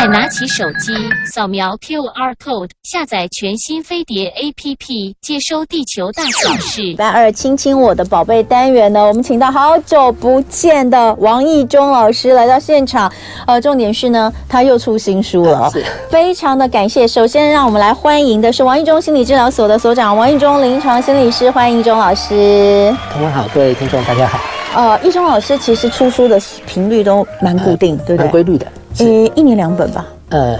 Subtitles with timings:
[0.00, 0.94] 在拿起手机，
[1.26, 6.94] 扫描 QR code，下载全新飞碟 APP，接收地球大小事。
[6.96, 13.12] 拜二亲亲我的宝贝单元呢，我们请到好久不见的王意中老师来到现场。
[13.46, 15.70] 呃，重点是呢，他又出新书了，
[16.08, 17.06] 非常的感谢。
[17.06, 22.90] 首先，让我们来欢迎的是王意中心理治疗所的所长王意中临床心理师，欢迎意中老师。
[23.12, 24.40] 同文好，各位听众大家好。
[24.74, 28.24] 呃，一中老师其实出书的频率都蛮固定，呃、对不对？
[28.24, 28.66] 蛮规律的。
[28.98, 30.06] 呃，一年两本吧。
[30.30, 30.58] 呃，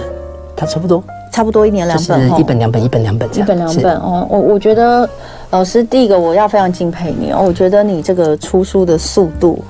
[0.57, 1.03] 他差不多，
[1.33, 4.27] 差不多一年两本，一本两本，一本两本，一本两本哦。
[4.31, 5.09] 我我觉得
[5.51, 9.63] 老师第一个我要非常敬佩你哦，我觉得你这个出书的速度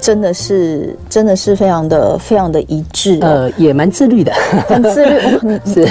[0.00, 4.32] 真的是真的是非常的非常的一致，呃，也蛮自律的，
[4.68, 5.16] 很自律。
[5.16, 5.84] 哦、 你是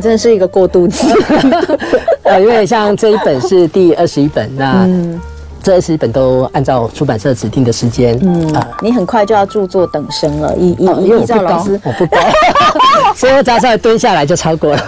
[0.00, 1.06] 真的是一个过渡期。
[2.24, 4.84] 呃，因为像这一本是第二十一本，那。
[4.86, 5.20] 嗯
[5.64, 12.18] 这二十本都按照出版社指定的时间，嗯啊，你很快就要著作等身了，依依依照老师，我不高，
[13.16, 14.82] 所以我只要稍微蹲下来就超过了。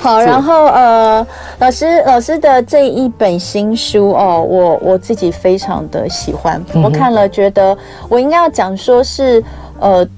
[0.00, 1.26] 好，然后呃，
[1.58, 7.76] 老师老师的这一本新书哦，我我自己非常的喜欢，我看了觉得
[8.08, 9.44] 我应该要讲说是
[9.78, 10.08] 呃。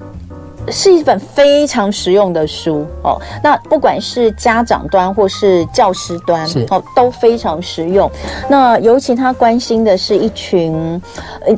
[0.71, 3.21] 是一本非常实用的书哦。
[3.43, 8.11] 那不管是家长端或是教师端，哦，都非常实用。
[8.49, 11.01] 那尤其他关心的是一群，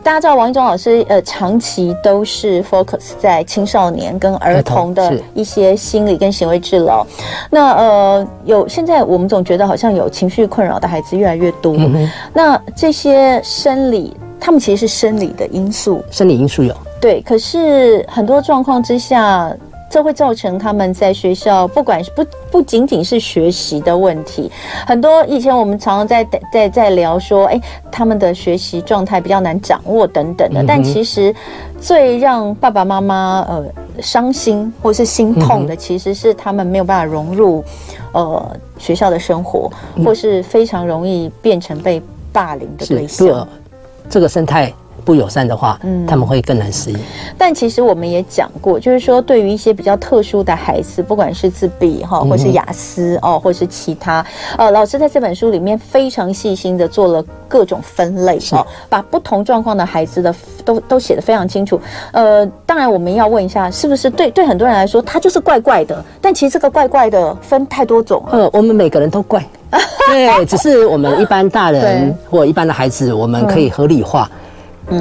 [0.03, 7.07] 大家知道王一中老师呃，长期都是 focus 在青少年跟儿童的一些心理跟行为治疗。
[7.51, 11.77] 那呃，有现在我们总觉得好像有情绪困扰的孩子越来越多。
[12.33, 16.75] 那这些生理，他们其实是生理的因素，生理因素有。
[17.01, 19.51] 对，可是很多状况之下，
[19.91, 24.53] 这会造成他们在学校，不管是不不仅仅是学习的问题，
[24.87, 30.63] 很多以前我们常常在在在聊说，哎，他们的学习状态比较难掌握等等的。
[30.63, 31.35] 嗯、但其实
[31.81, 33.65] 最让爸爸妈妈呃
[34.01, 37.65] 伤心或是心痛的，其实是他们没有办法融入
[38.13, 39.71] 呃学校的生活，
[40.05, 43.49] 或是非常容易变成被霸凌的对象。
[44.09, 44.73] 这个生态。
[45.01, 46.99] 不友善的话，嗯，他们会更难适应。
[47.37, 54.25] 但其实我们也讲过，就是说，对于一些比较特殊的孩子，不管是自闭哈，或是雅思哦，或是其他，
[54.57, 60.35] 呃，老师在这本书里面非常细心的做了各种分类哦，把不同状况的孩子的
[60.65, 61.81] 都都写得非常清楚。
[62.13, 66.05] 呃，当然我们要问一下，是不是对对很多人来说，他就是怪怪的？
[66.21, 68.39] 但其实这个怪怪的分太多种了。
[68.39, 69.45] 呃，我们每个人都怪，
[70.09, 74.31] 对，只是我们一般大人或一般的孩子，我们可以合理化。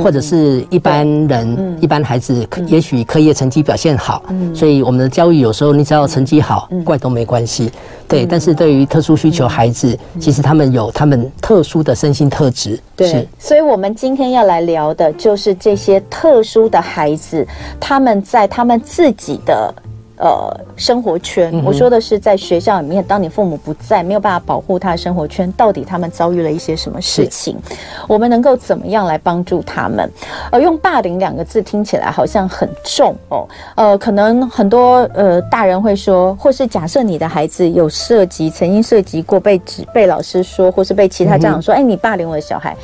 [0.02, 7.72] 或者是一般人、嗯、一般孩子，也许课业成绩表现好，嗯、所以我们的教育有时候你只要成绩好，嗯、怪都没关系。
[8.08, 12.80] 对，但是对于特殊需求孩子，嗯、其实他们有他们特殊的身心特质。
[12.96, 17.48] 对，所以我们今天要来聊的就是这些特殊的孩子，
[17.80, 19.74] 他们在他们自己的。
[20.20, 27.58] 呃，生活圈，我说的是在学校里面，当你父母不在，没有办法保护他的生活圈，到底他们遭遇了一些什么事情？
[28.06, 30.12] 我们能够怎么样来帮助他们？
[30.52, 33.48] 呃，用霸凌两个字听起来好像很重哦。
[33.76, 42.76] 呃，可能很多呃大人会说，或是假设你的孩子有涉及，曾经涉及过被指被老师说，或是被其他家长说，哎，你霸凌我的小孩，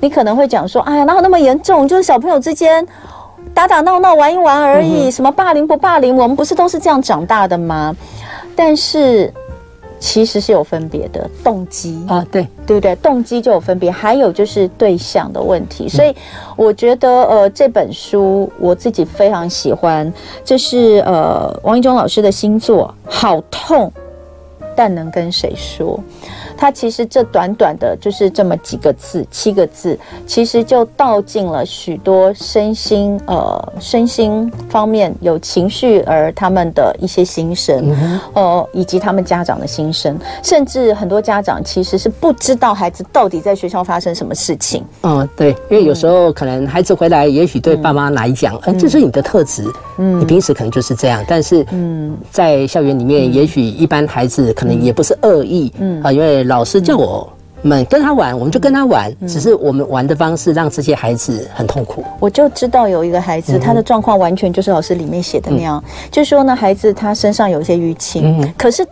[0.00, 1.88] 你可能会讲说，哎呀，哪有那么严重？
[1.88, 2.86] 就是小朋友之间。
[3.54, 6.14] 打打闹闹玩一玩而已，什么霸凌不霸凌？
[6.14, 7.94] 我们不是都是这样长大的吗？
[8.54, 9.32] 但是
[9.98, 12.94] 其实是有分别的动机啊，对对不对？
[12.96, 15.88] 动机就有分别，还有就是对象的问题。
[15.88, 16.14] 所以
[16.54, 20.12] 我觉得呃，这本书我自己非常喜欢，
[20.44, 23.90] 这是呃王一中老师的新作，好痛，
[24.76, 25.98] 但能跟谁说？
[26.56, 44.82] 他其实这短短的就是这么几个字，七个字，其实就道尽了许多身心呃身心方面有情绪而他们的一些心声，嗯、呃，以及他们家长的心声，甚至很多家长其实是不知道孩子到底在学校发生什么事情。
[45.02, 49.62] 嗯，对，因为有时候可能孩子回来，也许对爸妈来讲，嗯，这是你的特质，
[49.98, 56.02] 嗯，你平时可能就是这样，但是嗯，在校园里面，也许一般孩子可能也不是恶意，嗯。
[56.02, 56.45] 啊，因为。
[56.46, 57.28] 老师叫我
[57.62, 62.04] 们跟他玩，我们就跟他玩，只是我们玩的方式让这些孩子很痛苦。
[62.20, 68.86] 我就知道有一个孩子，他的状况完全就是老师里面写的那样，就是说呢，孩子他身上有一些淤青，可是。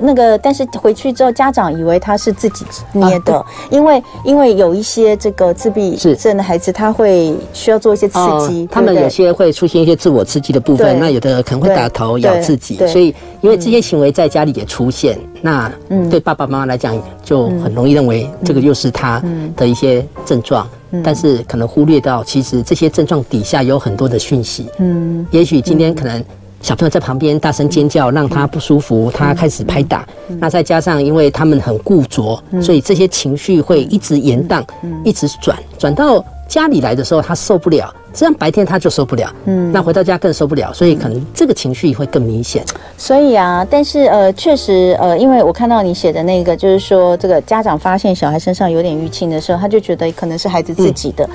[0.00, 8.18] 那个，但是回去之后，家长以为他是自己捏的，啊、因为因为有一些这个自闭症的孩子，他会需要做一些刺
[8.48, 15.70] 激，他们有些会出现一些自我刺激的部分，那有的可能会打头咬自己，所以因为这些行为在家里也出现，嗯、那
[16.10, 19.22] 对爸爸妈妈来讲就很容易认为这个又是他
[19.54, 20.66] 的一些症状，
[21.04, 26.24] 但是可能忽略到其实这些症状底下有很多的讯息，嗯，也许今天可能。
[26.62, 30.08] 小朋友在旁边大声尖叫，让他不舒服，他开始拍打。
[30.38, 34.64] 那再加上因为他们很固着，所以这些情绪会一直延宕，
[35.04, 37.94] 一直转转到家里来的时候，他受不了。
[38.14, 42.64] 这样白天他就受不了，嗯，那回到家更受不了，所以可能这个情绪会更明显。
[42.96, 51.28] 所以啊，但是呃，确实呃，因为我看到你写的那个，就是说这个家长发现小孩身上有点淤青的时候，他就觉得可能是孩子自己的，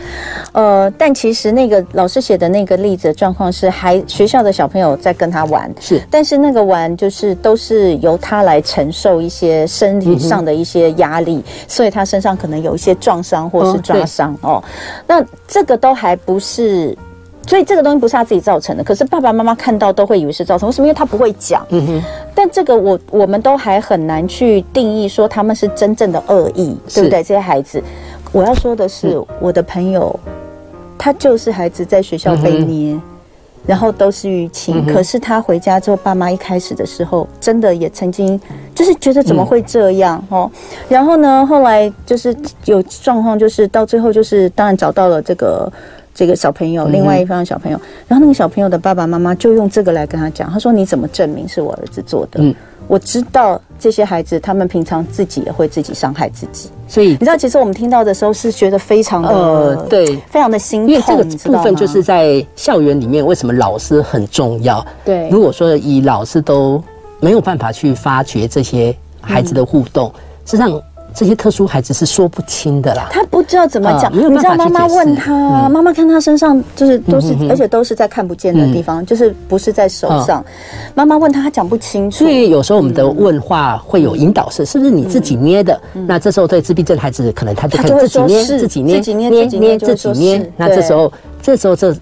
[0.53, 14.63] 嗯、呃，但其实那个老师写的那个例子状况是，还学校的小朋友在跟他玩，是，但是那个玩就是都是由他来承受一些身体上的一些压力，嗯、所以他身上可能有一些撞伤或是抓伤哦，哦。
[15.05, 16.68] 那这个都还不是。
[16.69, 16.97] 是，
[17.47, 20.69] 所以这个东西不是他自己造成的，可是爸爸妈妈看到都会以为是造成。
[20.69, 20.87] 为什么？
[20.87, 21.65] 因为他不会讲。
[21.69, 22.03] 嗯哼。
[22.35, 27.23] 但这个我我们都还很难去定义说他们是真正的恶意，对不对？
[27.23, 27.81] 这些孩子，
[28.31, 30.17] 我要说的是，嗯、我的朋友，
[30.97, 33.01] 他就是孩子在学校被捏，嗯、
[33.65, 34.85] 然后都是淤青。
[34.85, 38.39] 嗯、可是他回家之后，爸妈一开始的时候，真的也曾经
[38.75, 40.51] 就是觉得怎么会这样、嗯、哦。
[40.87, 42.33] 然后呢，后来就是
[42.65, 45.71] 有状况，就是到最后就是当然找到了这个。
[46.19, 52.41] 这个小朋友，另外一方的小朋友，然后那个小朋友的爸爸妈妈就用这个来跟他讲，他说：“你怎么证明是我儿子做的？
[52.41, 52.53] 嗯，
[52.89, 60.89] 我知道这些孩子，他们平常自己也会自己伤害自己，所以你知道，其实我们听到的时候是觉得非常的，呃，对，非常的心痛。
[60.89, 61.23] 因为这个
[61.57, 64.85] 部分就是在校园里面，为什么老师很重要？
[65.05, 66.83] 对，如果说以老师都
[67.21, 70.11] 没有办法去发掘这些孩子的互动，
[70.45, 70.81] 实际上。
[71.13, 74.11] 这些特殊孩子是说不清的啦，他不知道怎么讲。
[74.13, 80.43] 你知道妈妈问他，妈妈看他身上就是都是，而且都是在看不见的地方，就是不是在手上。
[80.93, 82.19] 妈妈问他，他讲不清楚。
[82.19, 85.79] 所以有时候我们的问话会有引导式，是不是你自己捏的？
[86.07, 90.51] 那这时候对自闭症孩子，可能他就可以自己捏，自己捏，自己捏，捏捏自己捏。
[90.55, 91.11] 那这时候，
[91.41, 91.95] 这时候这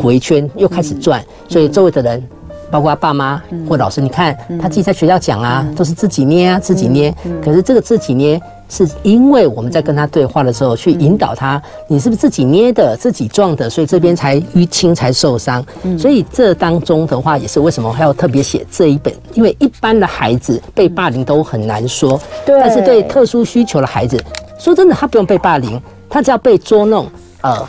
[0.00, 2.22] 回圈又开始转，所以周围的人。
[2.72, 7.14] 包括爸妈或老师，你看他自己在学校讲啊，都是自己捏啊，自己捏。
[7.44, 8.40] 可是这个自己捏，
[8.70, 15.62] 是因为我们在跟他对话的时候去引导他，你是不是自己捏的、自己撞的，所以这边才淤青才受伤。
[15.98, 24.18] 所以这当中的话，也是为什么还要特别写这一本，因为一般的孩子被霸凌都很难说，但是对特殊需求的孩子，
[24.58, 25.78] 说真的，他不用被霸凌，
[26.08, 27.06] 他只要被捉弄，
[27.42, 27.68] 呃。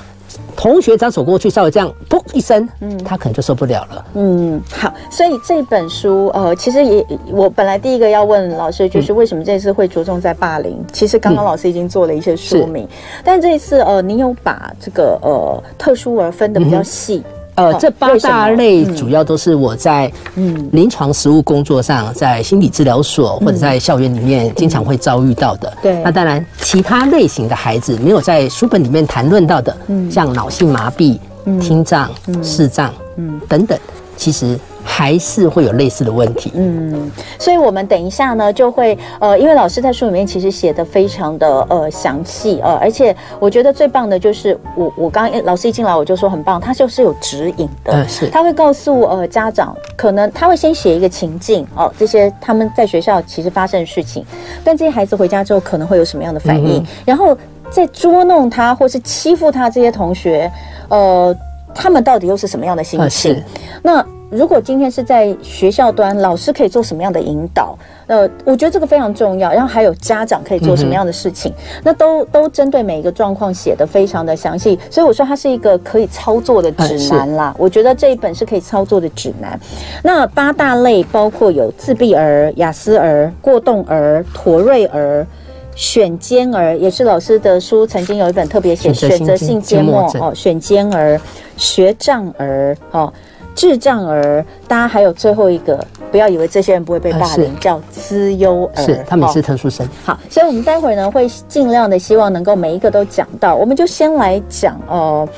[0.56, 4.06] 同学这样走过去，稍微这样“噗”一声，嗯，他可能就受不了了。
[4.14, 10.74] 嗯，好，所以这本书，呃，其实也，我本来第一个要问老师，就是为什么这次会着重在霸凌？
[10.80, 12.90] 嗯、其实刚刚老师已经做了一些说明，嗯、
[13.24, 17.24] 但这一次，呃，你有把这个呃特殊而分得比较细。
[17.26, 20.70] 嗯呃，这八大类主要都是我在嗯。
[20.72, 25.72] 临床实务工作上，在心理治疗所或者在校园里面经常会遭遇到的。
[25.82, 31.20] 对，那当然其他类型的孩子没有在书本里面谈论到的，嗯，像脑性麻痹、
[31.62, 32.10] 听障、
[32.42, 33.40] 视障，嗯。
[33.48, 33.78] 等等，
[34.24, 34.58] 其实。
[34.86, 37.10] 还是会有类似的问题，嗯，
[37.40, 54.26] 所以我们等一下呢就会，呃，因为老师在书里面其实写的非常的呃详细，呃，而且我觉得最棒的就是我我刚刚老师一进来我就说很棒，他就是有指引的，嗯，是，他会告诉呃家长，可能他会先写一个情境哦，这些他们在学校其实发生的事情，
[54.66, 57.36] 但这些孩子回家之后可能会有什么样的反应，嗯、然后
[57.72, 60.52] 在捉弄他或是欺负他这些同学，
[60.90, 61.34] 呃，
[61.74, 63.34] 他们到底又是什么样的心情？
[63.34, 63.44] 嗯、
[63.82, 64.06] 那。
[64.34, 67.78] 如果今天是在学校端，老师可以做什么样的引导？
[68.08, 69.54] 呃，我觉得这个非常重要。
[69.54, 71.52] 然后还有家长可以做什么样的事情？
[71.52, 74.80] 嗯、那都都针对每一个状况写的非常的详细。
[74.90, 77.54] 所以我说它是一个可以操作的指南啦。
[77.60, 79.60] 我觉得这一本是可以操作的指南。
[80.02, 85.28] 那八大类包括有自闭儿、雅思儿、过动儿、妥瑞儿、
[85.76, 91.20] 选尖儿，也是老师的书曾经有一本特别写选择性缄默哦，选尖儿、
[91.58, 93.12] 学障儿哦。
[93.56, 99.88] 智障儿，大家还有最后一个，不要以为这些人不会被霸凌，叫资优儿，是他们也是特殊生。
[100.04, 103.56] 好，所以我们待会儿呢会尽量的希望能够每一个都讲到。
[103.56, 105.30] 我们就先来讲呃，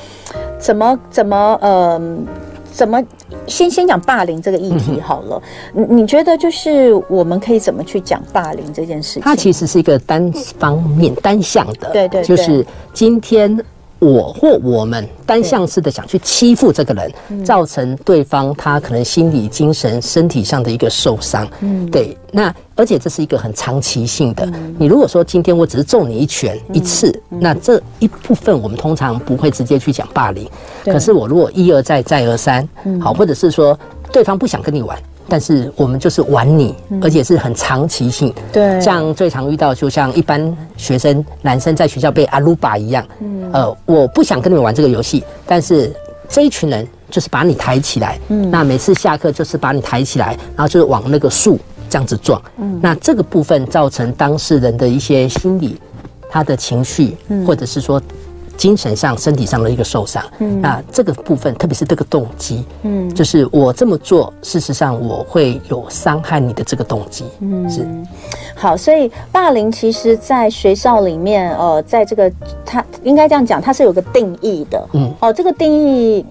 [0.58, 2.02] 怎么怎么呃，
[2.72, 3.04] 怎么
[3.48, 5.42] 先先讲霸凌这个议题好了。
[5.76, 9.24] 嗯、你觉得就是我们可以怎么去讲霸凌这件事情？
[9.24, 13.60] 它其实是一个单方面、单向的，对，对对，就是今天。
[14.00, 21.48] 我或我们单向式的想去欺负这个人，造成对方他可能心理、精神、身体上的一个受伤。
[21.62, 22.16] 嗯，对。
[22.32, 24.46] 那而且这是一个很长期性的。
[24.78, 30.46] 你如果说今天我只是揍你一拳一次，那这一部分我们通常不会直接去讲霸凌。
[30.84, 32.68] 可是我如果一而再再而三，
[33.02, 33.78] 好，或者是说
[34.12, 34.98] 对方不想跟你玩。
[35.28, 38.34] 但是我们就是玩你，而且是很长期性。
[38.52, 43.06] 对，像最常遇到，就像一般学生男生在学校被阿鲁巴一样。
[43.20, 45.92] 嗯，呃，我不想跟你们玩这个游戏，但是
[46.30, 55.80] 这一群人就是把你抬起来，嗯，那每次下课就是把你抬起来，然后就是往那个树这样子撞，嗯，那这个部分造成当事人的一些心理，
[56.30, 57.16] 他的情绪，
[57.46, 58.02] 或者是说。
[58.58, 67.88] 精神上、身体上的一个受伤，嗯，那这个部分，特别是这个动机，嗯，就是我这么做，事实上我会有伤害你的这个动机，嗯，是。
[68.56, 72.32] 好，所以霸凌其实，在学校里面，呃，在这个
[72.66, 76.26] 他应该这样讲，它是有个定义的，嗯，哦，这个定义。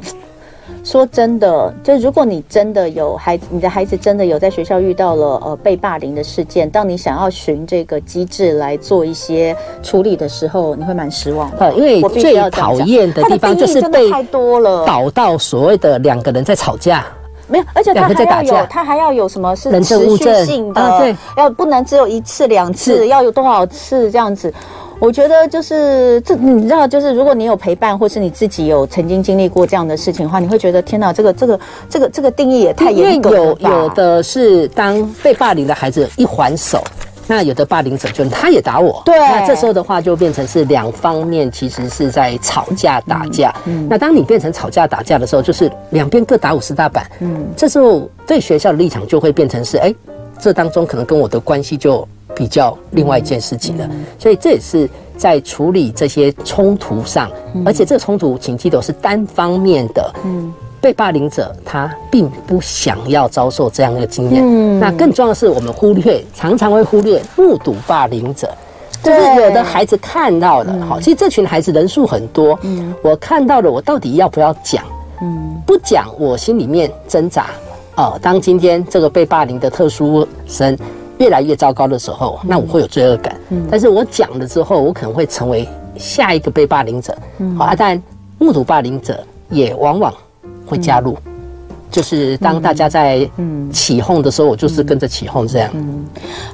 [0.85, 11.73] 说真的，就如果你真的有孩子，你的孩子真的有在学校遇到了呃被霸凌的事件，当你想要寻这个机制来做一些处理的时候，你会蛮失望的。
[11.73, 17.05] 因为最讨厌的地方就是被太多了，导到所谓的两个人在吵架。
[17.47, 20.81] 没有，而且他还要有，他还要有什么是持续性的？
[20.81, 24.53] 啊、对，要不能只有一次两次，要有多少次这样子。
[24.99, 33.71] 我觉得就是这，你知道，就是如果你有陪伴，或是你自己有曾经经历过这样的事情的话，你会觉得天哪，这个这个这个这个定义也太严格了吧。
[33.71, 36.83] 有有的是当被霸凌的孩子一还手，
[37.27, 43.55] 那有的霸凌者就他也打我，对，那这时候的话就变成是两方面其实是在吵架打架。
[43.67, 47.07] 嗯，那当你变成吵架打架的时候，就是两边各打五十大板。
[47.21, 49.95] 嗯，这时候对学校的立场就会变成是，哎，
[50.39, 52.07] 这当中可能跟我的关系就。
[52.35, 53.89] 比较另外一件事情的，
[54.19, 57.31] 所以这也是在处理这些冲突上，
[57.65, 60.15] 而且这个冲突，请记得是单方面的。
[60.25, 64.43] 嗯，被霸凌者他并不想要遭受这样一个经验。
[64.45, 68.53] 嗯，那更重要的是，我们忽略，常常会忽略目睹霸凌者，
[69.03, 70.87] 就是有的孩子看到了。
[70.87, 72.59] 好，其实这群孩子人数很多。
[72.63, 74.85] 嗯，我看到了，我到底要不要讲？
[75.23, 77.47] 嗯，不讲，我心里面挣扎。
[77.97, 80.77] 哦，当今天这个被霸凌的特殊生。
[81.19, 83.35] 越来越糟糕的时候，那我会有罪恶感。
[83.51, 87.17] 嗯，但是我讲了之后，我可能会成为下一个被霸凌者。
[87.39, 88.03] 嗯，好啊，但
[88.39, 90.13] 目睹霸凌者也往往
[90.67, 91.17] 会加入，
[91.91, 93.29] 就是当大家在
[93.73, 95.71] 起哄的时候，我就是跟着起哄这样。
[95.75, 96.05] 嗯，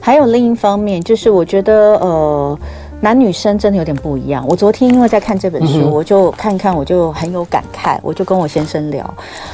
[0.01, 2.59] 还有另一方面，就是我觉得呃。
[3.03, 4.45] 男女生真的有点不一样。
[4.47, 7.99] 我昨天因为在看这本书，我就看看，我就很有感慨。
[8.03, 9.03] 我就跟我先生聊，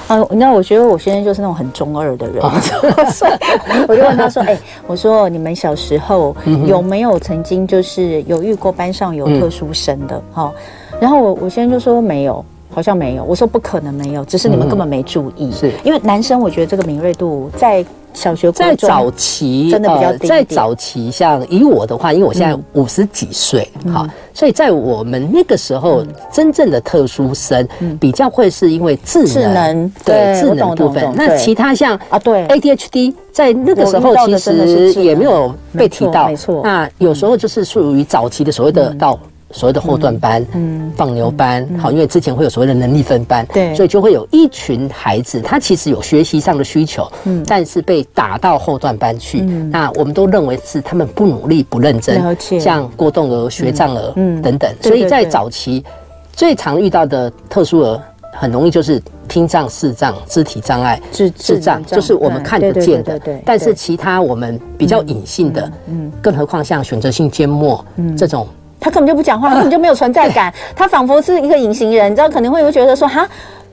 [0.09, 2.43] 啊，你知道，我觉得我先生就是那种很中二的人。
[3.87, 6.35] 我就问他说：“哎，我说你们小时候
[6.67, 10.21] 有没有曾经就是有遇过班上有特殊生的？
[10.33, 10.53] 哈，
[11.01, 13.23] 然后我我先生就说没有，好像没有。
[13.23, 15.53] 我说不可能没有，只是你们根本没注意。
[15.53, 17.85] 是因为男生，我觉得这个敏锐度在。”
[18.17, 27.69] 小学在早期真的比较低，在早期，像以我的话，因为我现在五十几岁，好，所以在我们那个时候，真正的特殊生
[28.01, 31.13] 比较会是因为智能，对智能部分。
[31.15, 32.47] 那其他像啊，对。
[32.49, 36.63] ADHD，在那个时候其实也没有被提到，没错。
[36.65, 39.19] 那有时候就是属于早期的所谓的到。
[39.53, 55.85] 所谓的后段班，嗯，放牛班，好，因为之前会有所谓的能力分班，对，所以就会有一群孩子，他其实有学习上的需求，嗯，但是被打到后段班去，嗯，那我们都认为是他们不努力、不认真，像过动儿、学障儿，嗯，等等，所以在早期
[56.33, 68.47] 最常遇到的特殊儿，很容易就是听障、视障、肢体障碍、智智障，就是我们看得见的，对，但是其他我们比较隐性的，嗯，更何况像选择性缄默，嗯，这种。
[68.79, 73.27] 他根本就不讲话，根本就没有存在感， 他仿佛是一个隐形人，你知道，可能会有觉得说哈。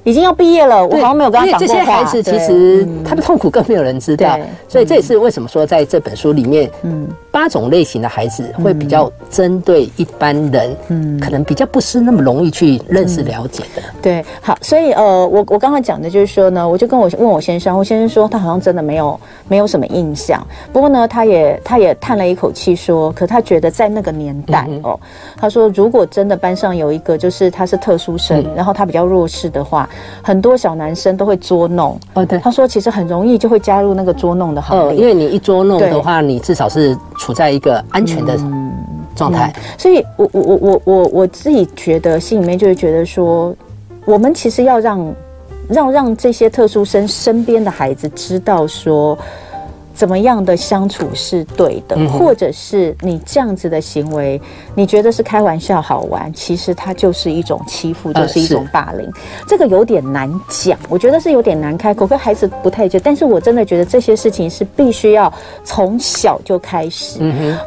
[0.04, 1.74] 已经要毕业了，我好像没有跟他讲过话。
[1.74, 13.82] 这些孩子其实他的痛苦更没有人知道，所以这也是为什么说在这本书里面，嗯，八种类型的孩子会比较针对一般人，嗯，可能比较不是那么容易去认识了解的。
[14.02, 19.18] 对，好，所以呃，我我刚刚讲的就是说呢，我就跟我问我先生，我先生说他好像真的没有
[19.48, 25.00] 没有什么印象，不过呢，他也他也叹了一口气说，可他觉得在那个年代哦，
[25.38, 29.90] 他说如果真的班上有一个就是他是特殊生，然后他比较弱势的话。
[30.22, 38.38] 很多小男生都会捉弄哦，对，他说其实很容易就会加入那个捉弄的行列，因为你一捉弄的话，你至少是处在一个安全的
[39.16, 39.54] 状态。
[39.78, 43.56] 所以我我我我我我自己觉得心里面就会觉得说，
[44.06, 45.16] 我们其实要让
[45.68, 49.18] 让让这些特殊生身边的孩子知道说。
[49.94, 54.42] 怎么样的相处是对的，或者是你这样子的行为，
[54.76, 59.10] 你觉得是开玩笑好玩，其实它就是一种欺负，就是一种霸凌。
[59.48, 63.00] 这个有点难讲，我觉得是有点难开口，跟孩子不太接。
[63.00, 65.32] 但是我真的觉得这些事情是必须要
[65.64, 67.20] 从小就开始，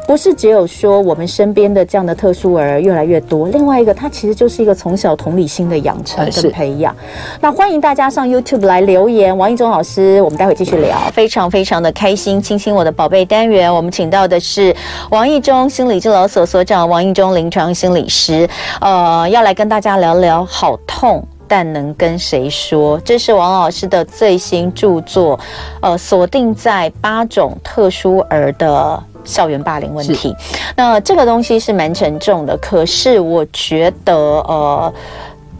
[0.05, 3.47] 不是只有说我们身边的这样的特殊儿越来越多。
[3.47, 6.95] 另外一个，它其实就是一个从小同理心的养成跟培养。
[7.39, 12.41] 那欢迎大家上 YouTube 来留言，王一中老师，我们待会继续聊，非常非常的开心。
[12.41, 14.75] 亲亲我的宝贝单元，我们请到的是。
[15.11, 18.49] 王义中心理治疗所所长王义中临床心理师，
[18.81, 21.23] 呃，要来跟大家聊聊好痛。
[21.49, 22.99] 但能跟谁说？
[23.05, 23.33] 这是。
[23.33, 25.39] 王老师的最新著作，
[25.81, 30.35] 呃，锁定在八种特殊儿的校园霸凌问题。
[30.75, 31.71] 那这个东西是。
[31.71, 33.17] 蛮沉重的，可是。
[33.21, 34.93] 我觉得，呃，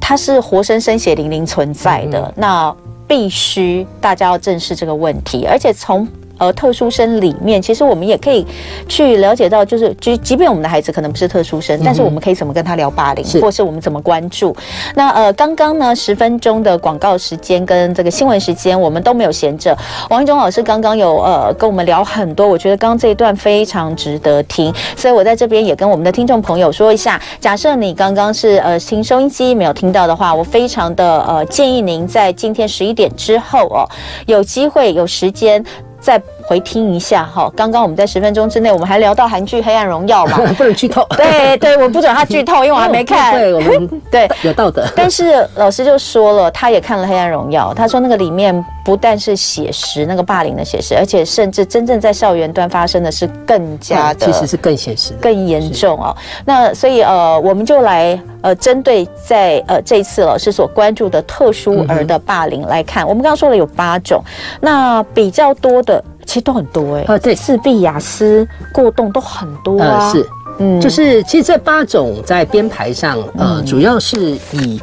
[0.02, 0.42] 它是。
[0.42, 2.20] 活生生血淋淋存在的。
[2.20, 2.76] 嗯、那
[3.08, 6.06] 必须大家要正视这个问题，而且从。
[6.38, 8.46] 呃，特殊生里面，其实我们也可以
[8.88, 14.56] 去了解到，就是，即即便我们的孩子可能不是特殊生，嗯、但是我们可以怎么跟他聊霸凌，或是我们怎么关注。
[14.96, 19.75] 那呃，刚刚呢，十分钟的广告时间跟这个新闻时间，我们都没有闲着。
[20.10, 33.88] 王一中老师刚刚有呃跟我们聊很多，我觉得刚刚这一段非常值得听，所以我在这边也跟我们的听众朋友说一下，假设你刚刚是呃听收音机没有听到的话，我非常的呃建议您在今天十一点之后哦，
[34.25, 35.63] 有机会有时间。
[36.00, 41.06] 在回听一下哈，刚刚我们在十分钟之内，我们还聊到韩剧《黑暗荣耀》嘛， 不能剧透。
[41.18, 43.34] 对对，我不准他剧透，因为我还没看。
[43.36, 44.86] 对，我们对有道德。
[44.96, 56.16] 但是老师就说了，他也看了《黑暗荣耀》，他说那个里面不但是写实，那个霸凌的写实，而且甚至真正在校园端发生的是更加的，其实是更写实、更严重哦。
[56.46, 64.24] 那所以呃，我们就来呃，针对在呃这一次老师所关注的特殊儿的霸凌来看，我们刚刚说了有八种，
[64.62, 65.84] 那比较多。
[65.84, 70.30] 的其实都很多哎、欸，呃，对，自闭、雅思、过动都很多啊，呃、是，
[70.60, 74.80] 嗯，就是其实这八种在编排上，呃，嗯、主要是以。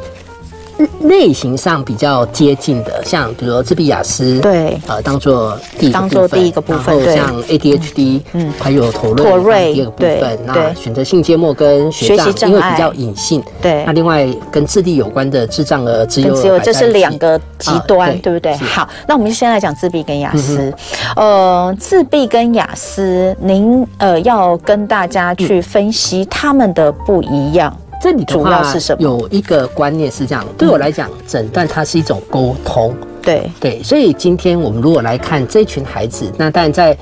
[1.01, 18.53] 类型上比较接近的，像比如说自闭雅思，对，呃，当做第当做第一个部分，然后像 ADHD，嗯，还有妥瑞，妥瑞第二个部分，那选择性缄默跟学习，因为比较隐性，对，那另外跟智力有关的智障儿、智幼儿，这是两个极端，对不对？
[18.57, 20.73] 好，那我们就先来讲自闭跟雅思，
[21.15, 27.75] 呃，自闭跟雅思，您呃要跟大家去分析他们的不一样。
[28.05, 29.01] 这里主要是什么？
[29.01, 32.95] 有一个观念是这样，对我来讲，诊断它是一种沟通。
[33.19, 36.95] 对对，所以今天我们如果来看这群孩子，那当然在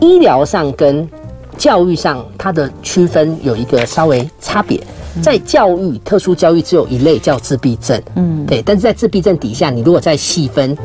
[0.00, 1.08] 医疗上跟
[1.56, 4.82] 教育上，它的区分有一个稍微差别。
[5.22, 8.02] 在教育，特殊教育只有一类叫自闭症。
[8.16, 8.60] 嗯，对。
[8.60, 10.76] 但是在自闭症底下，你如果再细分，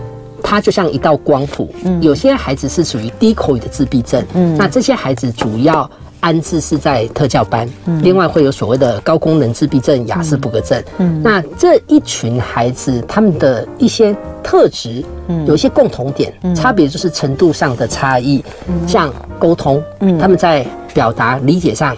[0.44, 1.74] 它就像一道光谱。
[1.84, 4.24] 嗯，有些孩子是属于低口语的自闭症。
[4.36, 5.90] 嗯，那这些孩子主要。
[6.20, 7.68] 安置是在特教班，
[8.02, 10.84] 另外会有所谓的高功能自闭症、雅斯伯格症。
[10.98, 15.46] 嗯，那这一群孩子，他们的一些特质，嗯。
[15.48, 18.44] 有一些共同点，差别就是程度上的差异。
[18.86, 19.82] 像沟通，
[20.20, 21.96] 他们在表达理解上，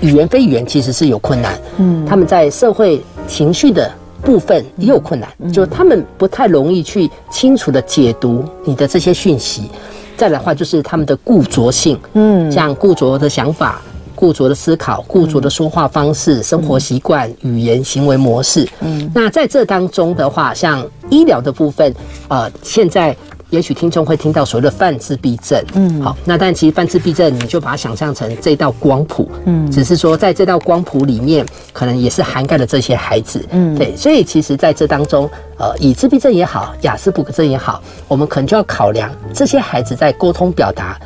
[0.00, 1.58] 语言非语言其实是有困难。
[1.76, 3.90] 嗯，他们在社会情绪的
[4.22, 9.70] 部分也有困难，就他们不太容易去清楚的解读你的这些讯息。
[10.18, 13.80] 再来的话就是他们的固着性，嗯，像固着的想法、
[14.14, 21.94] 固着的思考、固着的说话方式、生活习惯、语言行为模式，嗯，那在这当中的话，像医疗的部分，
[22.28, 23.16] 呃，现在。
[23.50, 41.00] 也许听众会听到所谓的泛自闭症，嗯，好，那但其实泛自闭症，你就把它想象成这道光谱，嗯，只是说在这道光谱里面，可能也是涵盖了这些孩子，嗯，对，所以其实在这当中，呃，以自闭症也好，雅斯伯格症也好，我们可能就要考量这些孩子在沟通表达、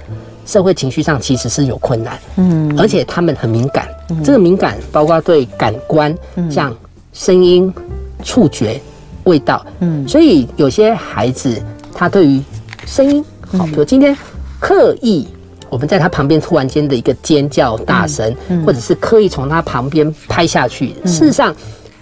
[0.45, 3.87] 社会情绪上其实是有困难，嗯，而且他们很敏感，
[4.25, 6.13] 这个敏感包括对感官，
[6.51, 6.75] 像
[7.13, 7.73] 声音、
[8.25, 8.81] 触觉、
[9.23, 11.63] 味道，嗯，所以有些孩子。
[11.95, 12.43] 他对于
[12.87, 13.25] 声音，
[13.57, 14.17] 好，比如今天
[14.61, 15.27] 刻意
[15.69, 21.55] 我们在他旁边突然间的一个尖叫大声，或者是刻意从他旁边拍下去，事实上。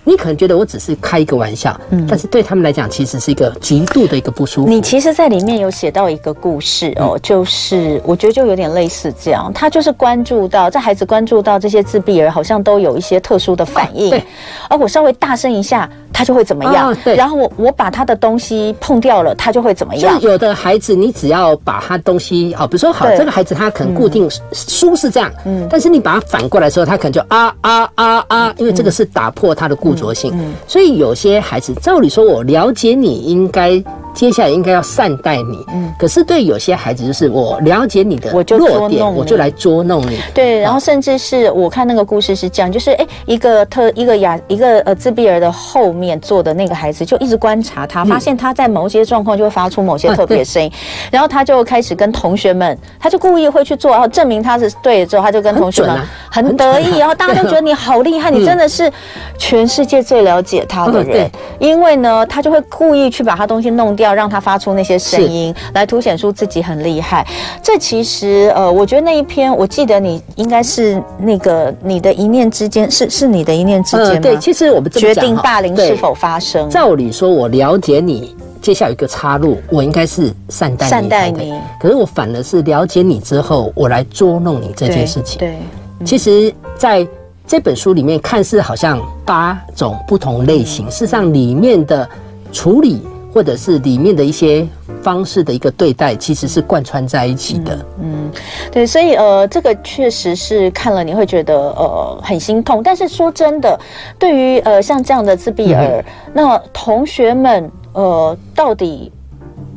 [0.05, 4.69] 你可能觉得我只是开一个玩笑，嗯，但是对他们来讲，其实是一个极度的一个不舒服。
[4.69, 14.25] 你其实，在里面有写到一个故事哦，就是我觉得就有点类似这样，他就是关注到这孩子关注到这些自闭儿好像都有一些特殊的反应，对，
[14.71, 16.97] 而我稍微大声一下，他就会怎么样？
[17.05, 20.19] 对，然后我我把他的东西碰掉了，他就会怎么样？
[20.23, 29.91] 有的孩子，你只要把他东西，好，比如说好，这个孩子他可能固定书是这样，嗯，但是你把他反过来的时候，他可能就啊啊啊啊，因为这个是打破他的固。
[30.01, 30.33] 着性，
[30.67, 33.83] 所以有些孩子，照理说，我了解你应该。
[34.13, 40.19] 接下来应该要善待你，嗯，可是对有些孩子就是我了解你的弱点，我就来捉弄你。
[40.35, 50.71] 对，然后甚至是我看那个故事是这样，就是哎，一个特一个亚一个呃自闭儿的后面坐的那个孩子就一直观察他，发现他在某些状况就会发出某些特别声音，
[51.13, 55.97] 然后他就开始跟同学们，他就故意会去做，然后证明他是对的之后，他就跟同学们
[56.29, 58.93] 很得意，然后大家都觉得你好厉害，你真的是
[59.39, 67.27] 全世世界最了解他的人，嗯、因为呢，他就会故意去把他东西弄掉，让他发出那些声音，来凸显出自己很厉害。
[67.63, 74.19] 这其实，呃，我觉得那一篇，我记得你应该是那个你的一念之间，是是你的一念之间吗？
[74.19, 76.69] 嗯、对，其实我们决定霸凌是否发生。
[76.69, 78.37] 照理说，我了解你。
[78.61, 81.55] 接下一个插入，我应该是善待你，善待你。
[81.81, 85.39] 可是我反而是了解你之后，我来捉弄你这件事情。
[85.39, 87.09] 对，对其实在
[87.51, 92.09] 这本书里面，看似好像八种不同类型，嗯、事实上里面的
[92.53, 93.03] 处理
[93.35, 94.65] 或者是里面的一些
[95.03, 97.75] 方式的一个对待，其实是贯穿在一起的。
[98.01, 98.31] 嗯，嗯
[98.71, 102.85] 对，所以呃，这个确实是看了你会觉得呃很心痛。
[102.85, 103.77] 但是说真的，
[104.17, 107.69] 对于呃像这样的自闭儿，嗯、那同学们。
[107.93, 109.11] 呃，到底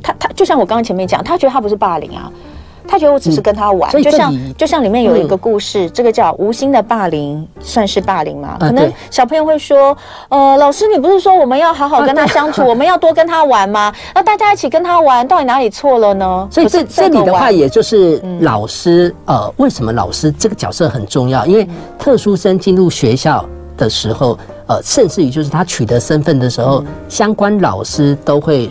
[0.04, 2.32] 他他就像我刚刚前面讲，他觉得他不是霸凌啊，
[2.88, 8.58] 他觉得我只是跟他玩，嗯、就像就像里面有一个故事，嗯、这个叫无心的霸凌，算是霸凌吗？
[8.60, 9.96] 可能小朋友会说，
[10.30, 13.94] 呃，老师，你不是说我们要好好跟他相处，啊、 我们要多跟他玩吗？
[14.14, 16.48] 那大家一起跟他玩，到底哪里错了呢？
[16.52, 21.46] 所以这这里的话，也就是老师，嗯、呃，为什么老师这个角色很重要？
[21.46, 21.68] 因为
[21.98, 23.46] 特殊生进入学校
[23.78, 24.38] 的时候。
[24.66, 28.70] 呃，甚至于就是他取得身份的时候，嗯、相关老师都会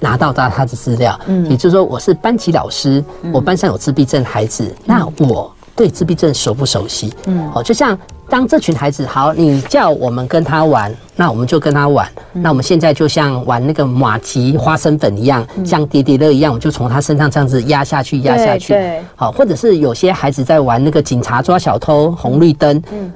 [0.00, 1.18] 拿到他他的资料。
[1.26, 7.14] 嗯，也就是说，我是班级老师，嗯、我班上有自闭症孩子，嗯、那我对自闭症熟不熟悉？
[7.26, 7.96] 嗯，哦，就像
[8.28, 12.08] 当这群孩子好，你叫我们跟他玩，那我们就跟他玩。
[12.34, 18.72] 嗯、那我们现在就像玩那个马蹄花生粉一样，嗯、像叠叠乐一样，我就从他身上这样子压下去，压下去。
[18.72, 22.82] 对，好，或者是有些孩子在玩那个警察抓小偷，红绿灯。
[22.92, 23.12] 嗯，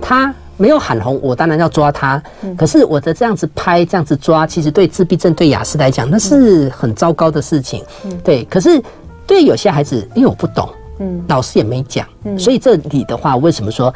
[0.00, 0.34] 他。
[0.60, 2.22] 没有喊红，我当然要抓他。
[2.54, 7.82] 可是我的这样子拍，这样子抓，其实对自闭症、对雅思来讲，那是很糟糕的事情。
[8.22, 8.44] 对。
[8.44, 8.80] 可是
[9.26, 10.68] 对有些孩子，因为我不懂，
[10.98, 12.06] 嗯，老师也没讲，
[12.38, 13.92] 所以这里的话，为什么说，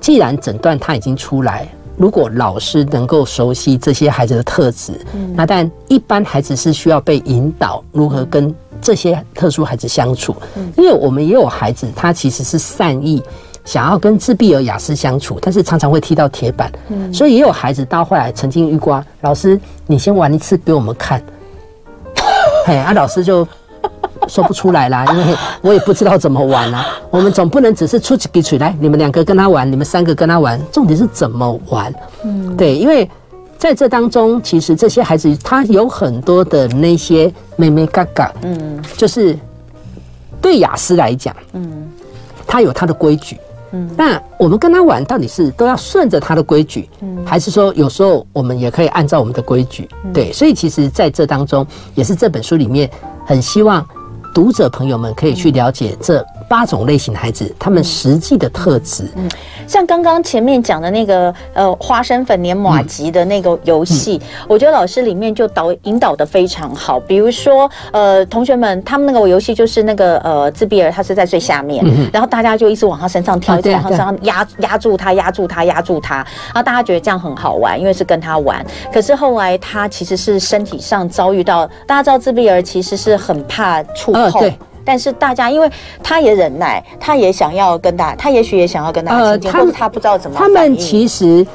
[0.00, 1.68] 既然诊断他已经出来，
[1.98, 4.98] 如果老师能够熟悉这些孩子的特质，
[5.34, 10.34] 那但一般孩子是需要被引导如何跟这些特殊孩子相处，
[10.78, 13.22] 因为我们也有孩子，他其实是善意。
[13.68, 21.22] 想要跟自闭儿雅思相处，但是常常会踢到铁板，嗯，所以也有孩子到后来曾经遇过，老师，你先玩一次给我们看，
[22.64, 23.46] 嘿，啊，老师就
[24.26, 26.86] 说不出来啦， 因为我也不知道怎么玩啊。
[27.10, 33.06] 我们总不能只是出几句来，你们两个跟他玩，你们三个跟他玩，重点是怎么玩，嗯，对，因为
[33.58, 39.38] 在这当中，其实这些孩子他有很多的那些妹妹嘎嘎，嗯，就是
[40.40, 41.86] 对雅思来讲，嗯，
[42.46, 43.36] 他有他的规矩。
[43.72, 49.88] 嗯，那我们跟他玩到底是都要顺着他的规矩，嗯，还是说有时候我们也可以按照我们的规矩？
[50.12, 52.90] 对，所以其实在这当中，也是这本书里面
[53.26, 53.86] 很希望
[54.34, 56.24] 读者朋友们可以去了解这。
[56.48, 59.28] 八种类型的孩子，他们实际的特质，嗯，
[59.66, 66.98] 像刚刚前面讲的那个呃花生粉黏马吉的那个游戏，我觉得老师里面就导引导的非常好。
[66.98, 78.64] 比如说呃同学们他们那个游戏就是那个呃自闭儿他是在最下面，嗯、然后大家就一直往他身上跳，啊、一直往他身上压压住他，压住他，压住他，然后大家觉得这样很好玩，因为是跟他玩。
[78.92, 84.22] 可是后来他其实是身体上遭遇到，大家知道自闭儿其实是很怕触碰。
[84.22, 84.52] 呃
[84.88, 85.70] 但是大家，因为
[86.02, 90.36] 他也忍耐，他也想要跟大，他也许也想要跟大家亲近，或者他不知道怎么。
[90.38, 91.46] 他们其实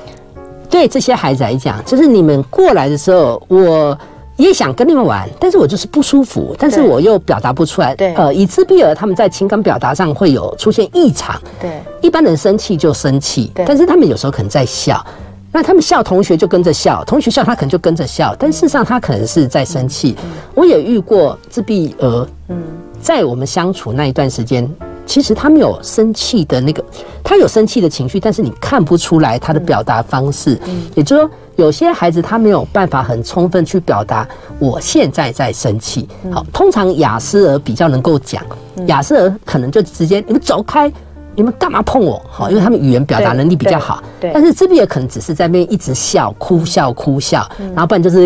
[0.70, 3.98] 对这些孩子来讲，就是你们过来的时候，我
[4.36, 7.96] 也想跟你们玩，但是我就是不舒服，但是我又表达不出来。
[7.96, 11.42] 对，呃，以自闭儿他们在情感表达上会有出现异常。
[11.60, 15.04] 对，一般人生气就生气，但是他们有时候可能在笑，
[15.52, 20.16] 那他们笑，同学就跟着笑，同学笑，他可能就跟着笑，但事实上他可能是在生气。
[20.54, 22.62] 我也遇过自闭儿，嗯。
[23.04, 24.68] 在我们相处那一段时间，
[25.06, 26.82] 其实他没有生气的那个，
[27.22, 30.58] 他有生气的情绪，但是你看不出来他的表达方式。
[30.66, 34.26] 嗯，也就是说，有些孩子他没有办法很充分去表达
[34.58, 36.08] 我现在在生气。
[36.32, 38.42] 好，通常雅思儿比较能够讲，
[38.88, 40.90] 雅思儿可能就直接你们走开，
[41.36, 42.22] 你们干嘛碰我？
[42.32, 44.02] 好，因为他们语言表达能力比较好。
[44.22, 48.20] 对，但是自闭儿可能只是在那边一直笑，哭笑哭笑，然后不然就是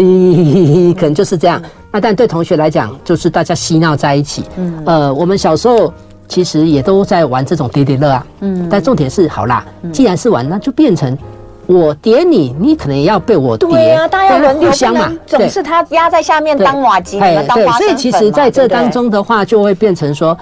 [0.93, 1.59] 可能就是这样。
[1.97, 4.43] 那但对同学来讲，就是大家嬉闹在一起。
[4.55, 5.91] 嗯，呃，我们小时候
[6.27, 8.27] 其实也都在玩这种叠叠乐啊。
[8.41, 11.17] 嗯，但重点是，好啦，既然是玩，那就变成
[11.65, 13.67] 我叠你，你可能也要被我叠。
[13.67, 15.12] 对啊，大家要轮流相嘛。
[15.25, 17.88] 总是他压在下面当瓦吉，你们当花生。
[17.88, 20.38] 所以其实在这当中的话，就会变成说，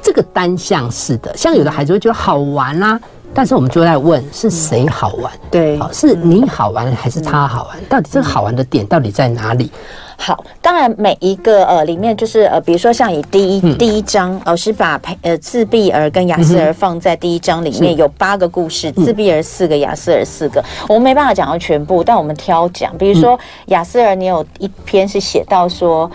[0.00, 3.00] 这个单向式的，像有的孩子会觉得好玩啦。
[3.36, 5.32] 但是我们就在问是谁好玩？
[5.50, 7.76] 对，好，是你好玩还是他好玩？
[7.88, 9.72] 到底这个好玩的点到底在哪里？
[10.16, 26.10] 好，当然每一个呃里面就是呃，比如说像以第一、嗯、第一章，老师把培呃自闭儿跟亚斯儿放在第一章里面，有八个故事，自闭儿四个，亚斯儿四个，我们没办法讲到全部，但我们挑讲，比如说亚斯儿，你有一篇是写到说。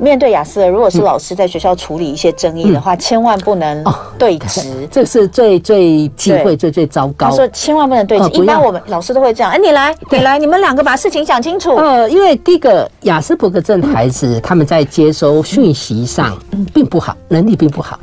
[0.00, 3.84] 面对雅思，如果是老师在学校处理一些争议的话，嗯、千万不能
[4.18, 7.28] 对峙、哦，这是最最忌讳、最最糟糕。
[7.28, 9.52] 他说千万不能对质、哦，一般我们老师都会这样。
[9.52, 11.76] 哎，你来，你来，你们两个把事情讲清楚。
[11.76, 16.34] 呃，因为第一个雅思伯格症孩子、嗯、他们在接收讯息上
[16.72, 18.00] 并不好，能力并不好。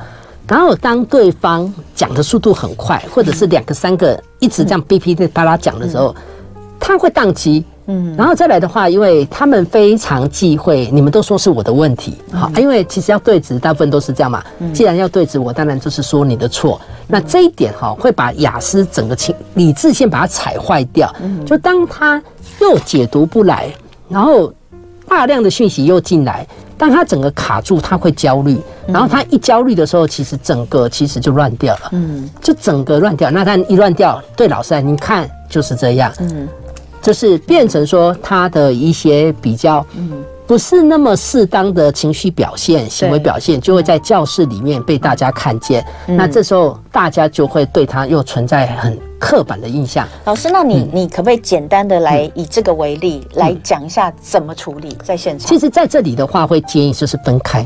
[0.47, 6.15] 然后当对方讲的速度很快，或者是两个三个一直这样哔哔的巴拉讲的时候，
[6.79, 7.65] 他会宕机。
[7.87, 14.43] 嗯，然后再来的话，因为他们非常忌讳，你们都说是我的问题，好，因为其实要对质，大部分都是这样嘛。
[14.73, 16.79] 既然要对质，我当然就是说你的错。
[17.07, 21.09] 那这一点哈，会把雅思整个情理智线把它踩坏掉。
[21.45, 22.21] 就当他
[22.59, 23.73] 又解读不来，
[24.09, 24.53] 然后
[25.07, 26.45] 大量的讯息又进来，
[26.77, 28.59] 当他整个卡住，他会焦虑。
[28.85, 31.89] 然后他一焦虑的时候，其实整个其实就乱掉了。
[31.93, 33.31] 嗯，就整个乱掉。
[33.31, 36.11] 那他一乱掉，对老师来，你看就是这样。
[36.19, 36.47] 嗯。
[37.07, 40.11] 就是变成说他的一些比较，嗯
[40.45, 45.85] 不是那么适当的情绪表现、行为表现，就会在教室里面被大家看见。
[46.05, 50.05] 那这时候大家就会对他又存在很刻板的印象。
[50.25, 55.47] 老师，那你你可不可以简单的来以这个为例来讲一下怎么处理在现场？
[55.47, 57.65] 其实在这里的话，会建议就是分开，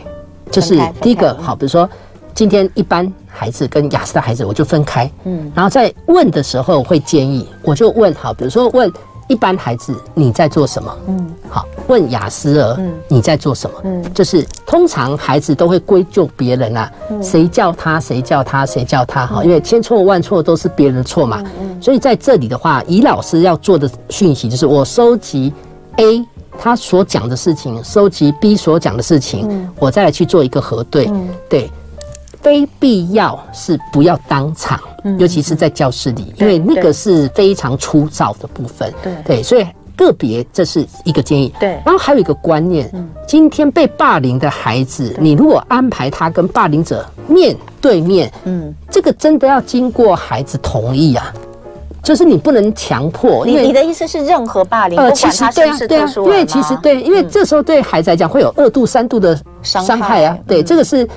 [0.51, 1.89] 就是第一个好，比如说
[2.35, 5.09] 今天一般孩子跟雅思的孩子，我就分开。
[5.23, 8.91] 嗯，然后在问的时候会建议，我就问好，比如说问。
[9.31, 10.93] 一般孩子，你在做什么？
[11.07, 13.77] 嗯，好，问雅思儿，嗯，你在做什么？
[13.85, 16.91] 嗯，就是通常孩子都会归咎别人啊，
[17.23, 21.41] 谁叫他，谁叫他，谁叫他，好，因为千错万错都是别人的错嘛。
[21.61, 25.53] 嗯，所以在这里的话，以老师要做的讯息就是，我收集
[25.95, 26.25] A
[26.59, 31.09] 他所讲的事情，收集 B 所讲的事情，我再来去做一个核对。
[31.47, 31.71] 对，
[32.41, 34.79] 非必要是不要当场。
[35.17, 38.93] 尤其是在教室里，因为那个是非常粗糙的部分。
[39.01, 41.51] 对对，所以个别这是一个建议。
[41.59, 42.87] 对，然后还有一个观念，
[43.27, 51.33] 今天被霸凌的孩子，你如果安排他跟霸凌者面对面，嗯，这个真的要经过孩子同意啊，
[52.03, 53.43] 就是你不能强迫。
[53.43, 60.37] 你你的意思是任何霸凌，呃，其实对啊，对啊，因为其实对，因为这时候对孩子来讲会有二度、三度的伤害啊。
[60.45, 61.09] 对，这个是。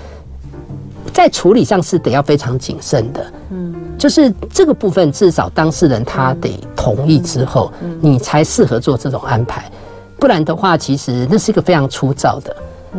[1.14, 9.70] 在处理上是得要非常谨慎的，嗯，就是这个部分至少当事人他得同意之后，你才适合做这种安排，
[10.18, 12.54] 不然的话，其实那是一个非常粗糙的。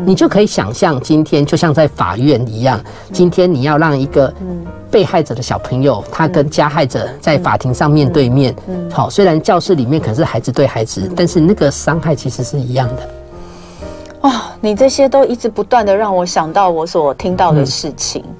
[0.06, 2.82] 你就可以想象，今天就像在法院一样，
[3.14, 4.34] 今天你要让一个
[4.92, 8.54] 被害者的小朋友，他跟加害者在法庭上面对面，
[8.92, 13.10] 好，虽然教室里面可是孩子对孩子，但是那个伤害其实是一样的。
[14.62, 18.36] 你这些都一直不断的让我想到我所听到的事情，嗯、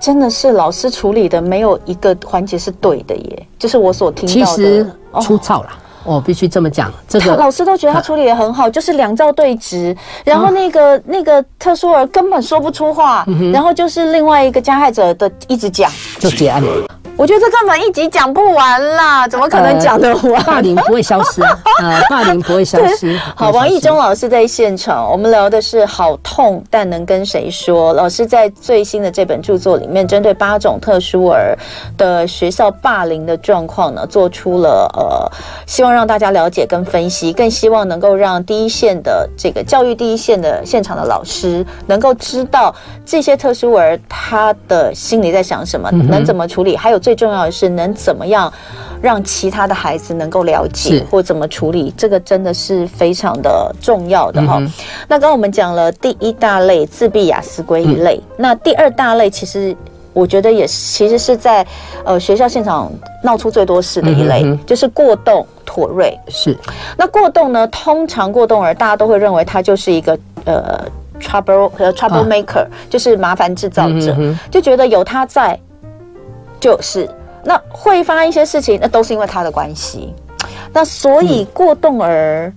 [0.00, 4.86] 真的是老师处理的没有一个环节是对的耶，就是我所听到的，其实
[5.20, 5.70] 粗糙啦，
[6.04, 6.92] 我、哦、必须这么讲。
[7.08, 16.88] 这个 老师都觉得他处理的很好，就是两照对质，然后那个、嗯、那个特殊儿根本说不出话，嗯、然后就是另外一个加害者的一直讲，就结案了。
[17.16, 20.34] 我觉得这根本一集讲不完啦，怎么可能讲得完？
[20.34, 21.42] 呃、霸凌不会消失，
[21.80, 23.16] 呃，霸凌不会消失。
[23.36, 27.92] 好，王义中老师在现场，我们聊的是好痛，但能跟谁说？
[27.92, 31.56] 老师在最新的这本著作里面，针对八种特殊儿
[31.98, 35.30] 的学校霸凌的状况呢，做出了呃，
[35.66, 47.01] 希望让大家了解跟分析，更希望能够让第一线的这个教育第一线的现场的老师能够知道这些特殊儿他的心里在想什么，能怎么处理，还有。
[47.02, 48.50] 最重要的是能怎么样
[49.02, 54.62] 让其他的孩子能够了解或怎么处理，这个真的是非常的重要的哈。
[55.08, 59.76] 那刚刚我们讲了第一大类自闭雅思归一类，那第二大类其实
[60.12, 61.66] 我觉得也其实是在
[62.04, 62.90] 呃学校现场
[63.24, 66.16] 闹出最多事的一类，就是过动妥瑞。
[66.28, 66.56] 是，
[66.96, 70.80] 那过动呢，通常过动儿大家都会认为他就是一个呃
[71.20, 74.16] trouble 呃 trouble maker，就是麻烦制造者，
[74.48, 75.58] 就觉得有他在。
[76.62, 77.10] 就是
[77.42, 80.14] 那会发生一些事情，那都是因为他的关系。
[80.72, 82.52] 那所以过动儿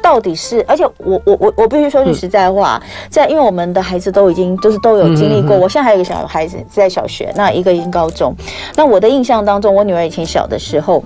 [0.00, 5.56] 到底是，而且我我我我必须说句实在话，在因为我们的孩子都已经就是都有经历过。
[5.56, 8.32] 我现在还有一个小孩子在小学，那一个已经高中。
[8.76, 11.02] 那我的印象当中，我女儿以前小的时候，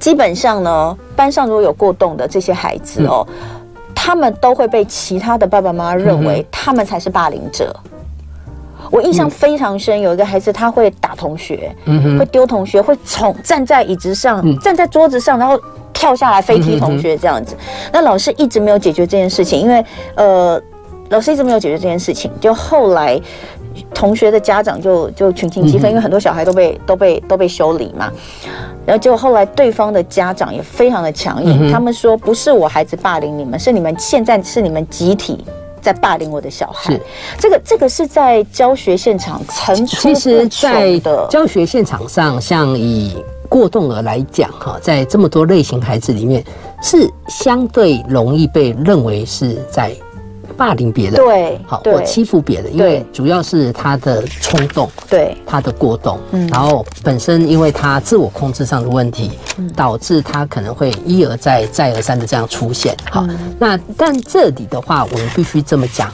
[0.00, 3.24] 基本上呢，班上如果有过动的这些孩子哦，
[3.94, 7.72] 他们都会被其他的爸爸妈妈认为他们才是霸凌者。
[8.90, 15.60] 我印象非常深，有一个孩子他会打同学，嗯、会丢同学，会从站在椅子上，嗯、站在桌子上，然后
[15.92, 17.56] 跳下来飞踢同学这样子。
[17.92, 20.60] 那老师一直没有解决这件事情，因为呃，
[21.10, 23.20] 老师一直没有解决这件事情，就后来。
[23.94, 28.10] 同学的家长就就群情激愤，因为很多小孩都被都被都被修理嘛。
[28.84, 35.44] 然后结果后来对方的家长也非常的强硬，他们说不是我孩子霸凌你们，是你们现在是你们集体
[35.80, 36.92] 在霸凌我的小孩。
[36.92, 37.00] 是
[37.38, 40.14] 这个这个是在教学现场层出不穷的。
[40.14, 43.16] 其实，在教学现场上，像以
[43.48, 46.44] 过动儿来讲，哈，在这么多类型孩子里面，
[46.82, 49.92] 是相对容易被认为是在。
[50.60, 59.30] 霸凌别人，对，好，或欺负别人，因为主要是他的冲动，对，他的过动，嗯，然后本身因为他自我控制上的问题，
[59.74, 62.94] 导致他可能会一而再、再而三的这样出现。
[63.10, 63.26] 好，
[63.58, 66.12] 那但这里的话，我们必须这么讲，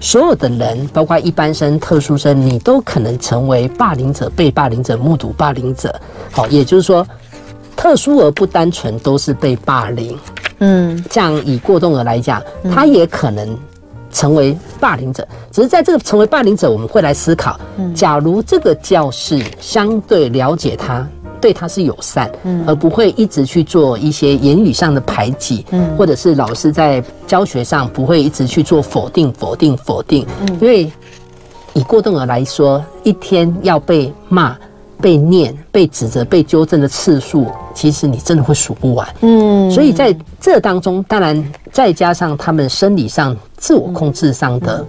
[0.00, 5.94] 所有的人，包括一般生、特殊生，你都可能成为霸凌者、被霸凌者、目睹霸凌者。
[6.30, 7.06] 好，也就是说，
[7.76, 10.18] 特殊而不单纯都是被霸凌。
[10.60, 12.42] 嗯，像以过动儿来讲，
[12.72, 13.56] 他也可能
[14.12, 15.26] 成为霸凌者。
[15.52, 17.58] 只是在这个成为霸凌者，我们会来思考：
[17.94, 21.06] 假如这个教室相对了解他，
[21.40, 22.30] 对他是友善，
[22.66, 25.64] 而不会一直去做一些言语上的排挤，
[25.96, 30.26] 或者是老师在教学上不会一直去做否定、否定、否定。
[30.60, 30.90] 因为
[31.74, 34.56] 以过动儿来说，一天要被骂。
[35.00, 39.08] 被念、被指责、被纠正的次数，其实你真的会数不完。
[39.20, 44.84] 嗯，所以在这当中，当然再加上他们生理上、自我控制上的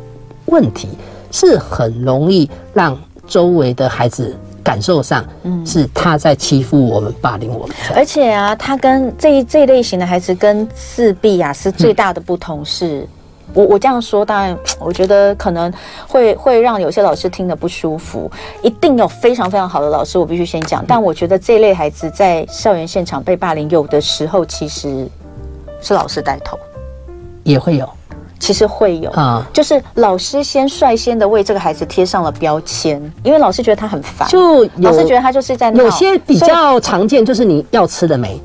[0.45, 0.89] 问题，
[1.31, 7.75] 是很容易让周围的孩子感受上，嗯，是他在欺负我们、霸凌我们。
[7.95, 13.07] 而且啊，他跟这一这一类型的孩子跟自闭啊是最大的不同是。
[13.53, 15.71] 我我这样说，当然，我觉得可能
[16.07, 18.29] 会会让有些老师听得不舒服。
[18.61, 20.83] 一定有非常非常好的老师，我必须先讲。
[20.87, 25.07] 但我觉得这类孩子在校园现场被霸凌，有的时候其实
[25.81, 26.57] 是老师带头，
[27.43, 27.89] 也会有，
[28.39, 38.39] 其实会有啊，就是老师先率先的为这个孩子贴上了标签，因为老师觉得他很烦，就老师觉得他就是在那有些比较常见，就是你要吃的没？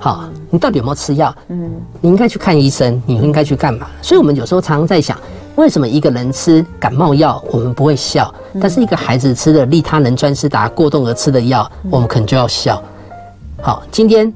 [0.00, 1.32] 好，你到底有没有吃药？
[1.48, 3.86] 嗯，你应该去看医生，你应该去干嘛？
[4.00, 5.14] 所以，我们有时候常常在想，
[5.56, 12.82] 为什么一个人吃感冒药，我们不会笑，但是一个孩子吃的利他能专司达过动而吃的药，我们可能就要笑。
[13.60, 14.32] 好，今天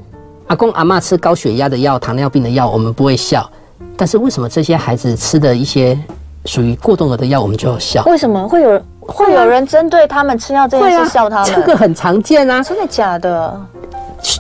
[0.49, 3.51] 阿公阿嬷吃高血压的药、糖尿病的药，我们不会笑，
[3.97, 5.99] 但是为什么这些孩子吃的一些
[6.45, 8.05] 属于过动儿的药，我们就要笑？
[8.05, 11.55] 为什么会有会有人针对他们吃药这件事笑他们？
[11.55, 13.59] 这个很常见啊，真的假的？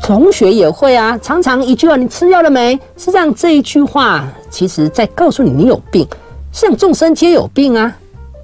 [0.02, 2.78] 同学也会啊，常常一句话，你吃药了没？
[2.96, 6.06] 是这样，这一句话其实在告诉你，你有病。
[6.52, 7.94] 像众生皆有病啊，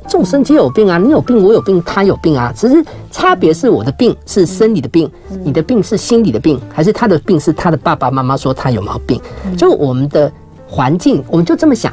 [0.09, 5.11] 众生皆有病啊，你有病，我有病，他有病啊，只是差别是我的病是生理的病，
[5.44, 9.20] 你的病是心理的病，还是他的病是他的爸爸妈妈说他有毛病？
[9.57, 10.31] 就我们的
[10.68, 11.92] 环境，我们就这么想。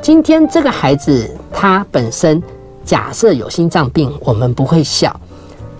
[0.00, 2.40] 今天这个孩子他本身
[2.84, 5.18] 假设有心脏病，我们不会笑。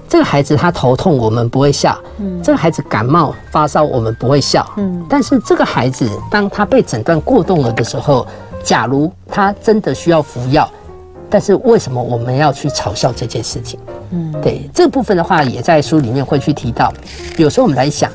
[0.09, 4.65] 这个孩子他头痛，我们不会笑；嗯，这个孩子感冒发烧，我们不会笑。
[4.77, 8.27] 嗯，但是这个孩子当他被诊断过动了的时候，
[8.63, 10.69] 假如他真的需要服药，
[11.29, 13.81] 但是为什么我们要去嘲笑这件事情？
[14.11, 16.93] 嗯，对，这部分的话也在书里面会去提到。
[17.37, 18.11] 有时候我们来想，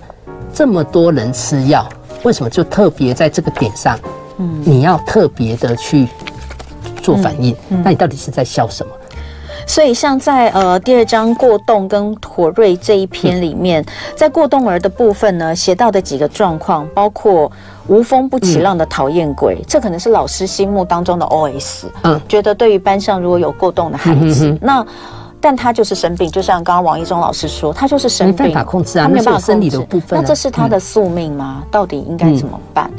[0.54, 1.88] 这么多人吃药，
[2.24, 4.00] 为什么就特别在这个点上，
[4.38, 6.08] 嗯，你要特别的去
[7.04, 7.54] 做反应？
[7.68, 8.94] 那你到底是在笑什么？
[9.72, 13.82] 所以，像在呃第二章过动跟妥瑞这一篇里面，
[14.18, 17.50] 在过动儿的部分呢，写到的几个状况，包括
[17.88, 21.86] 无风不起浪的讨厌鬼，这可能是老师心目当中的 OS。
[22.04, 24.86] 嗯，觉得对于班上如果有过动的孩子，那
[25.40, 30.20] 但他就是生病，就像刚刚王一中老师说，他就是生病，没办法控制啊，他没有办法生理的部分。
[30.20, 31.64] 那这是他的宿命吗？
[31.72, 32.92] 到底应该怎么办？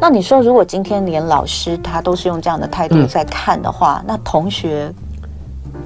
[0.00, 4.90] 那你说，如果今天连老师他都是用这样的态度在看的话，那同学？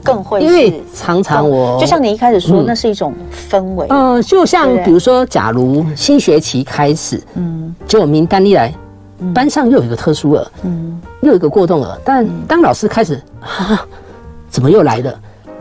[0.02, 3.12] 更会，因为常常我就像你一开始说，那是一种
[3.50, 3.86] 氛围。
[3.90, 8.72] 嗯，就像比如说，假如新学期开始，嗯，就名单一来，
[9.34, 13.20] 班上又有一个特殊儿，嗯，又有一个过动儿，但当老师开始，
[14.48, 15.14] 怎么又来了？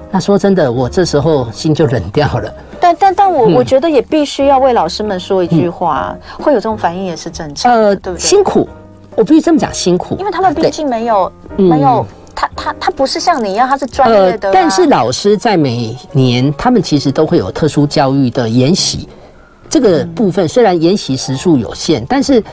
[0.09, 2.53] 那说真的，我这时候心就冷掉了。
[2.79, 7.71] 但但但我我觉得也必须要为老师们说一句话，会有这种反应也是正常。
[7.71, 8.21] 呃，对不对？
[8.21, 8.69] 辛苦，
[9.15, 12.05] 我必须这么讲，辛苦，因为他们毕竟没有没有。
[12.39, 14.53] 他他他不是像你一样，他是专业的、啊呃。
[14.53, 19.09] 但是老师在每年，他们其实都会有特殊教育的研习，
[19.67, 22.43] 这个部分虽然研习时数有限，但是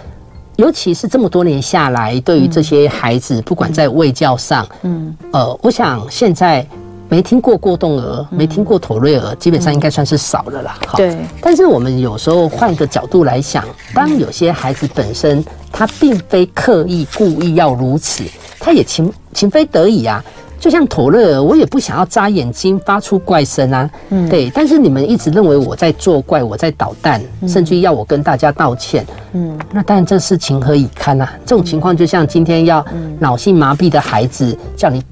[0.56, 6.66] 尤其是这么多年下来，对于这些孩子，不管在卫教上，嗯，呃，我想现在
[7.10, 10.78] 没听过过动儿，没听过妥瑞儿，基本上应该算是少了啦。
[10.86, 11.14] 好，对。
[11.42, 13.62] 但是我们有时候换个角度来想，
[13.92, 18.24] 当有些孩子本身他并非刻意故意要如此，
[18.58, 20.24] 他也情情非得已啊。
[20.58, 23.90] 就像妥瑞儿，我也不想要眨眼睛发出怪声啊。
[24.08, 24.48] 嗯，对。
[24.48, 29.04] 但是你们一直认为我在作怪，我在捣蛋，甚至要我跟大家道歉。
[29.32, 31.30] 嗯，那当然这是情何以堪啊！
[31.44, 32.82] 这种情况就像今天要
[33.18, 35.02] 脑性麻痹的孩子叫你。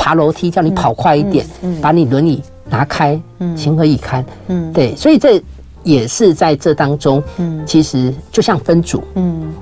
[0.00, 2.40] 爬楼梯叫你跑快一点，嗯嗯、把你轮椅
[2.70, 4.24] 拿开，嗯、情何以堪？
[4.46, 5.42] 嗯，对，所以这
[5.82, 9.52] 也是在这当中，嗯，其实就像分组，嗯。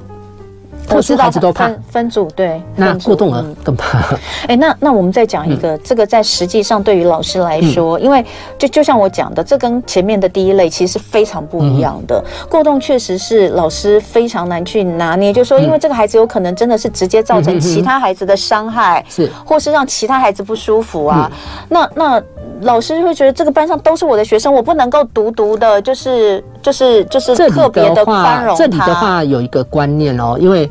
[0.86, 1.66] 特殊孩子都怕。
[1.66, 3.98] 分分组，对，那过动儿更怕。
[4.46, 8.24] 哎，那那我们再讲一个，这个在实际上对于老师来说，因为
[8.58, 12.22] 就就像我讲的，这跟前面的第一类其实是非常不一样的。
[12.48, 21.30] 过动确实是老师非常难去拿捏，就是说，因为这个孩子有可能真的是直接造成其他孩子的伤害，是，或是让其他孩子不舒服啊。
[21.68, 22.22] 那那
[22.62, 28.58] 老师会觉得这个班上都是我的学生，我不能够独独的，就是就是就是特别的宽容他。
[28.58, 30.70] 这里的话有一个观念哦，因为。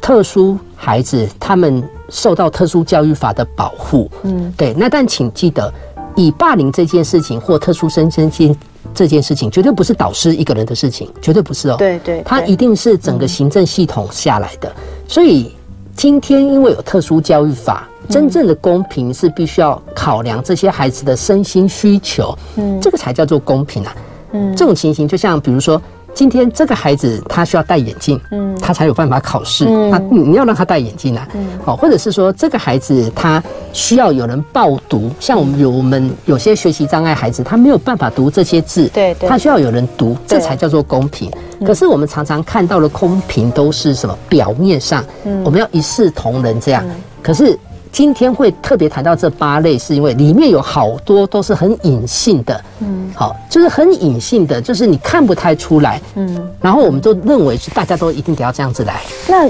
[0.00, 4.08] 特殊孩子，他们受到特殊教育法的保护。
[4.22, 4.72] 嗯，对。
[4.72, 5.70] 那但请记得，
[6.14, 8.56] 以霸凌这件事情或特殊生这件
[8.94, 11.76] 这件事情，绝对不是导师一个人的事情，绝对不是哦。
[11.76, 14.72] 对对，他一定是整个行政系统下来的。
[15.06, 15.54] 所以
[15.94, 22.36] 今天因为有特殊教育法，真正的公平是必须要考量这些孩子的身心需求。
[22.56, 23.94] 嗯，这个才叫做公平啊。
[24.32, 25.80] 嗯，这种情形就像比如说。
[26.14, 29.66] 今天这个孩子他需要戴眼镜，嗯，他才有办法考试。
[29.88, 33.40] 那你要让他戴眼镜啊，嗯，好，或者是说这个孩子他
[33.72, 41.30] 需要有人报读，像我们有我们有些学习障碍孩子，他没有办法读这些字，对，他需要有人读，这才叫做公平。
[41.64, 44.18] 可是我们常常看到的公平都是什么？
[44.28, 45.04] 表面上，
[45.44, 46.84] 我们要一视同仁这样，
[47.22, 47.56] 可是。
[47.92, 59.00] 今天会特别谈到这八类，是因为里面有好多都是很隐性的，嗯，好，就是很隐性的，就是你看不太出来，嗯，然后我们都认为是大家都一定得要这样子来。
[59.28, 59.46] 那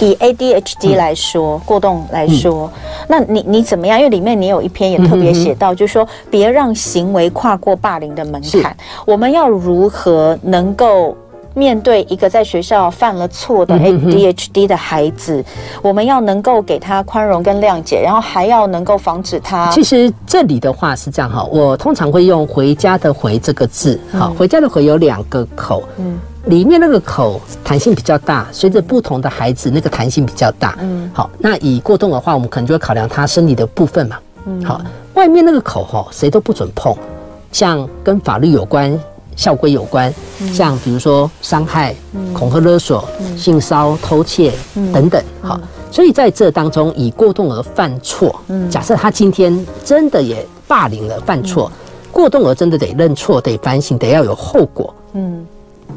[0.00, 2.70] 以 ADHD 来说，过动来说，
[3.08, 3.98] 那你你怎么样？
[3.98, 11.16] 因为里面你有一篇也特别写到，就是说别让行为跨过霸凌的门槛，我们要如何能够？
[11.54, 15.42] 面对一个在学校犯了错的 ADHD 的孩子，
[15.80, 19.70] 我们要能够给他宽容跟谅解，然后还要能够防止他。
[19.70, 23.98] 其实这里的话是这样哈，我通常会用“回家的回”这个字。
[24.12, 30.76] 好，“回家的回”有两个口，嗯，里面那个口弹性比较大，随着不同的孩子那个弹性比较大。
[30.80, 34.16] 嗯，好，那以过动的话，我们可能就会考量他生理的部分嘛。
[34.46, 34.80] 嗯，好，
[35.14, 36.94] 外面那个口哈，谁都不准碰，
[37.52, 38.98] 像跟法律有关。
[39.36, 40.12] 校规有关，
[40.52, 41.94] 像比如说伤害、
[42.32, 44.52] 恐吓勒索、性骚偷窃
[44.92, 45.60] 等等，好，
[45.90, 51.70] 所以在这当中，以过动而犯错，假设他今天真的也霸凌了犯错，
[52.10, 54.94] 过动而真的得认错、得反省、得要有后果。
[55.12, 55.44] 嗯，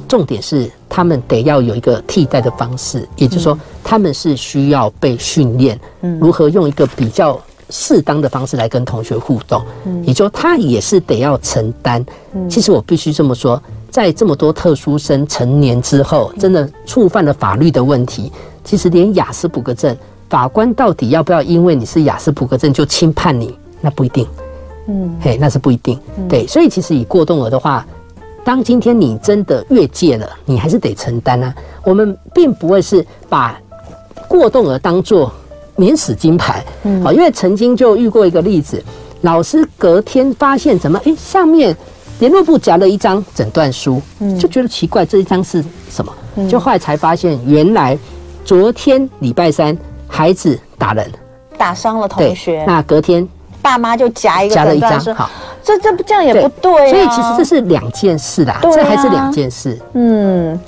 [0.07, 5.79] 重点是他们得要有一个替代的方式，也就是说，他们是需要被训练，
[6.19, 7.39] 如何用一个比较。
[7.70, 12.05] 适当的方式来跟同学互动，嗯，也就他也是得要承担。
[12.34, 18.32] 嗯，其实我必须这么说，在这么多特殊生成年之后，真的触犯了法律的问题，
[18.63, 19.95] 其实连亚斯伯格证，
[20.30, 23.57] 法官到底要不要因为你是亚斯伯格证就轻判你？
[23.82, 24.26] 那不一定。
[24.88, 25.99] 嗯，嘿，那是不一定。
[26.30, 27.86] 对，所以其实以过动儿的话，
[28.45, 31.53] 当今天你真的越界了，你还是得承担啊。
[31.84, 33.59] 我们并不会是把
[34.30, 35.32] 过动儿当作。
[35.78, 37.01] 免死金牌，嗯。
[37.01, 38.84] 好，因为曾经就遇过一个例子，
[39.21, 41.73] 老师隔天发现怎么，哎，上面
[42.19, 44.38] 联络部夹了一张诊断书，嗯。
[44.38, 46.13] 就觉得奇怪，这一张是什么？
[46.49, 47.97] 就后来才发现，原来
[48.43, 49.75] 昨天礼拜三
[50.07, 51.09] 孩子打人，
[51.57, 53.28] 打伤了同学，那隔天
[53.61, 55.30] 爸妈就夹一个夹了一张，好，
[55.63, 60.59] 这这不这样也不对，所以其实这是两件事啦，这还是两件事，嗯。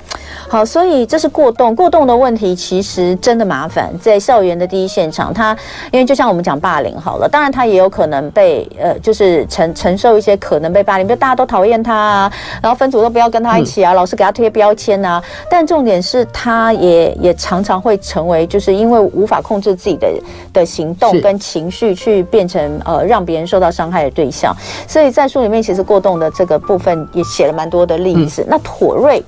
[0.48, 3.90] 好，所以这是过动，过动的问题其实真的麻烦。
[4.00, 5.56] 在校园的第一现场，他
[5.92, 15.22] 因为就像我们讲霸凌好了，当然他也有可能被呃，就是承承受一些可能被霸凌，比如大家都讨厌他啊，然后分组都不要跟他一起啊，老师给他贴标签啊。
[15.48, 20.08] 但重点是，他也也常常会成为，就是因为无法控制自己的
[20.52, 24.54] 的行动跟情绪，去变成呃让别人受到伤害的对象。
[24.88, 28.44] 所以在书里面，其实过动的这个部分也写了蛮多的例子。
[28.48, 29.22] 那妥瑞。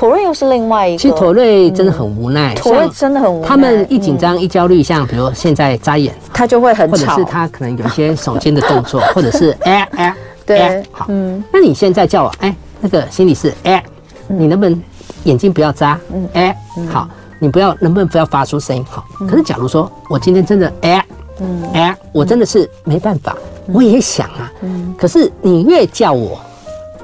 [0.00, 2.54] 妥瑞又是另外一个，其实妥瑞真的很无奈。
[2.54, 3.46] 妥瑞真的很无奈。
[3.46, 11.44] 他们一紧张、一焦虑，像比如现在眨眼，他就会很吵，或者是他可能有一些耸肩的动作， 或者是哎哎，对，好，嗯。
[11.52, 13.84] 那你现在叫我哎，那个心里是哎，
[14.26, 14.82] 你能不能
[15.24, 16.00] 眼睛不要眨？
[16.14, 16.56] 嗯，哎，
[16.90, 17.06] 好，
[17.38, 18.82] 你不要，能不能不要发出声音？
[18.88, 19.04] 好。
[19.28, 21.04] 可是假如说我今天真的哎，
[21.40, 23.36] 嗯，哎，我真的是没办法，
[23.66, 26.40] 我也想啊，嗯可是你越叫我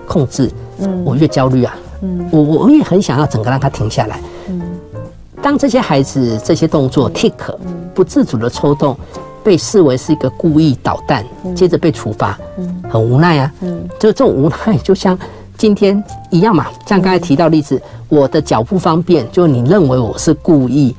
[0.07, 0.51] 控制，
[1.05, 1.77] 我越焦虑啊。
[2.31, 4.21] 我我也很想要整个让他停下来。
[5.43, 7.33] 当这些孩子这些动作 tick
[7.95, 8.97] 不自主的抽动，
[9.45, 11.25] 被视为是一个故意捣蛋，
[11.55, 12.37] 接着被处罚，
[12.91, 13.53] 很无奈啊。
[13.99, 15.17] 就这种无奈，就像
[15.57, 16.67] 今天一样嘛。
[16.87, 20.97] 像刚才提到例子，我的脚不方便，就你认为我是故意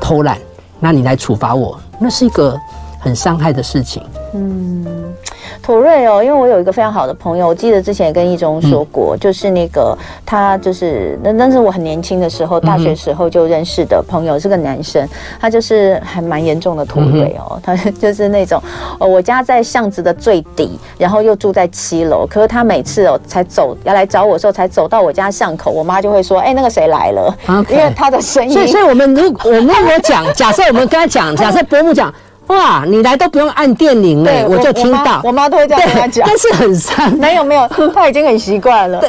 [0.00, 0.38] 偷懒，
[0.80, 2.58] 那你来处罚我，那是一个
[3.00, 4.02] 很伤害的事情。
[4.34, 5.14] 嗯。
[5.62, 15.08] 妥瑞哦，因为我有一个非常好的朋友，我记得之前也跟一中说过，嗯、就是那个他就是那那是我很年轻的时候，大学时候就认识的朋友，嗯、是个男生，
[15.40, 18.60] 他就是还蛮严重的妥瑞哦，嗯、他就是那种
[18.98, 27.34] 哦，我家在巷子的最底，然后又住在七楼，可是他每次哦才走要来找我的时候，才走到我家巷口，我妈就会说，哎，那个谁来了.
[27.70, 32.12] 因为他的声音，所以所以我们如我们如果讲，假设我们跟他讲，假设伯母讲。
[32.48, 35.20] 哇，你来都不用按电铃了，我就听到。
[35.24, 37.12] 我妈都会这样跟他讲，但是很伤。
[37.12, 39.00] 没有没有，他已经很习惯了。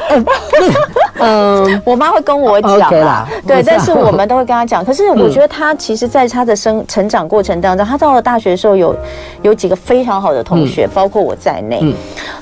[1.20, 3.28] 嗯，我妈会跟我讲啦。
[3.46, 4.84] 对，但是我们都会跟他讲。
[4.86, 8.96] 可是我觉得他其实在他的生成长过程当中，他到了大学的时候有
[9.42, 11.94] 有几个非常好的同学，包括我在内。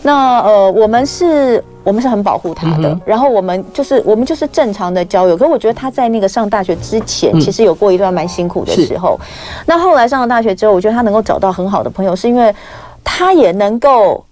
[0.02, 1.64] 那呃，我们是。
[1.84, 5.36] 我们是很保护他的，嗯、然后我们就是我们就是正常的交友。
[5.36, 9.20] 可是我觉得他在那个上大学之前，嗯、其实有过一段蛮辛苦的时候。
[9.22, 12.56] 是那后来上了大学之后，我觉得他能够找到很好的朋友，是因为
[13.04, 14.24] 他也能够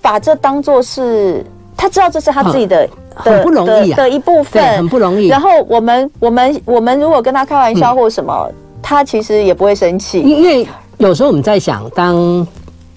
[0.00, 1.44] 把这当做是
[1.76, 5.26] 他知道这是他自己的、很不容易、啊、的，的一部分，很不容易。
[5.26, 10.20] 然后我们我们我们如果跟他开玩笑或什么，嗯、他其实也不会生气。
[10.20, 10.68] 因为
[10.98, 12.46] 有时候我们在想，当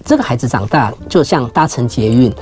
[0.04, 2.32] 这个孩子长大，就像搭乘捷运。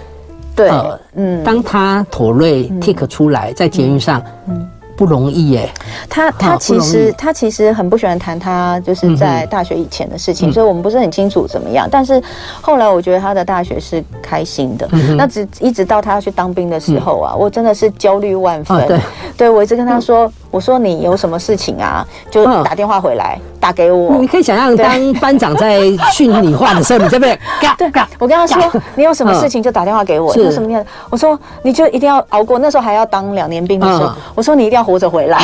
[0.55, 0.70] 对，
[1.14, 4.68] 嗯，当他妥瑞 tick 出来在捷运上，嗯。
[4.94, 5.68] 不容易耶，
[6.09, 11.88] 他他其实他其实很不喜欢谈他就是在大学以前的事情，嗯、所以我们不是很清楚怎么样。
[11.90, 12.22] 但是
[12.61, 18.76] 后来我觉得他的大学是开心的，嗯、那只一直到他要去当兵的时候啊，嗯、我真的是焦虑万分。
[18.76, 19.00] 啊、对，
[19.38, 24.16] 对我一直跟他说，嗯、我说你有什么事情啊，就打电话回来，哦、打给我。
[24.18, 25.80] 你可以想象，当班长在
[26.12, 30.34] 训你话的时候，你这边 嘎对嘎，我跟他说，你有什么事情就打电话给我。
[30.34, 30.84] 就什么念？
[31.09, 31.16] 我。
[31.16, 32.59] 说你就一定要熬过。
[32.59, 34.82] 那时候还要当两年兵的时候，哦、我说你一定要。
[34.82, 35.38] 活着回来，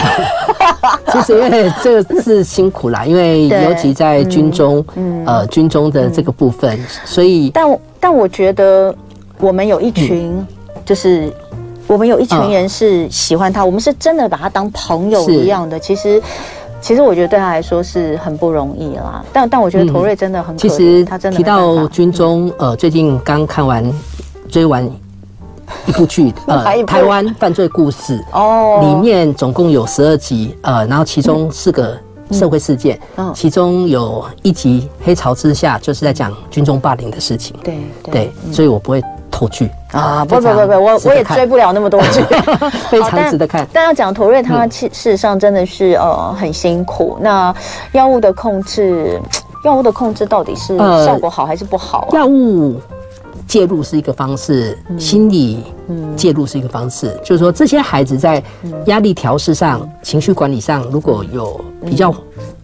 [1.13, 8.93] 其实因为这个是辛苦啦，因为尤其在军中，嗯、呃，军中的这个部分，嗯、所以，但但我觉得
[9.39, 10.45] 我们有一群，
[10.85, 11.33] 就是、嗯、
[11.89, 15.77] 我们有一群人是喜欢他，嗯、我们是真的把他当朋友一样的。
[15.81, 16.23] 其实，
[16.81, 19.25] 其实我觉得对他来说是很不容易啦。
[19.33, 23.85] 但但我觉得陀瑞真的很可怜，其实他真的提到军中，呃，最近刚看完
[24.49, 24.89] 追完。
[25.87, 31.95] 一部剧， 呃，台湾犯罪故事哦，里面总共有十二集，呃，然后其中四个
[32.31, 37.77] 社会事件，嗯，其中有一集《黑潮之下》，就是在讲军中霸凌的事情，对
[38.11, 39.03] 对，所以我不会
[39.39, 42.21] 透剧啊，不不不不，我我也追不了那么多剧，
[42.91, 43.65] 非常值得看。
[43.73, 47.17] 但要讲妥瑞，他其事实上真的是呃很辛苦。
[47.21, 47.55] 那
[47.93, 49.21] 药物的控制，
[49.65, 52.09] 药物的控制到底是效果好还是不好？
[52.13, 52.81] 药物。
[53.47, 55.65] 介入是一个方式，心理
[56.17, 58.43] 介入是一个方式，嗯、就是说这些孩子在
[58.87, 62.13] 压力调试上、嗯、情绪管理上如果有比较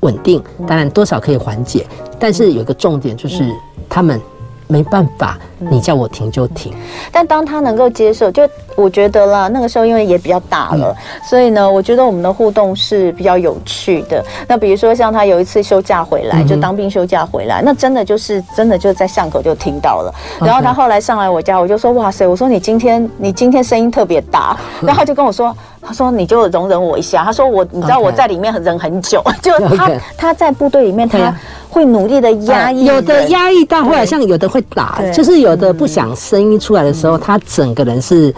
[0.00, 1.86] 稳定，嗯、当然多少可以缓解，
[2.18, 3.48] 但是有一个重点就是
[3.88, 4.20] 他们。
[4.66, 5.38] 没办法，
[5.70, 6.72] 你叫我停就停。
[7.12, 10.94] 但当他能够接受，就我觉得啦，那个时候因为也比较大了，
[11.28, 14.24] 所以呢，我觉得我们的互动是比较有趣的。
[14.48, 20.14] 那比如说像他有一次休假回来，就当兵休假回来，那真的就是真的就在巷口就听到了。
[20.40, 31.34] 然后他后来上来我家，我就说哇塞，我说你今天你今天声音特别大，然后他就跟我说，他说你就容忍我一下，他说我你知道我在里面忍很久， 就他他在部队里面他。
[31.70, 38.34] 会努力的压抑，有的压抑到后来，像有的会打，就是有的不想声音出来的时候，他整个人是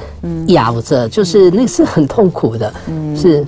[0.48, 2.72] 咬着，就是那是很痛苦的。
[2.86, 3.44] 嗯，是。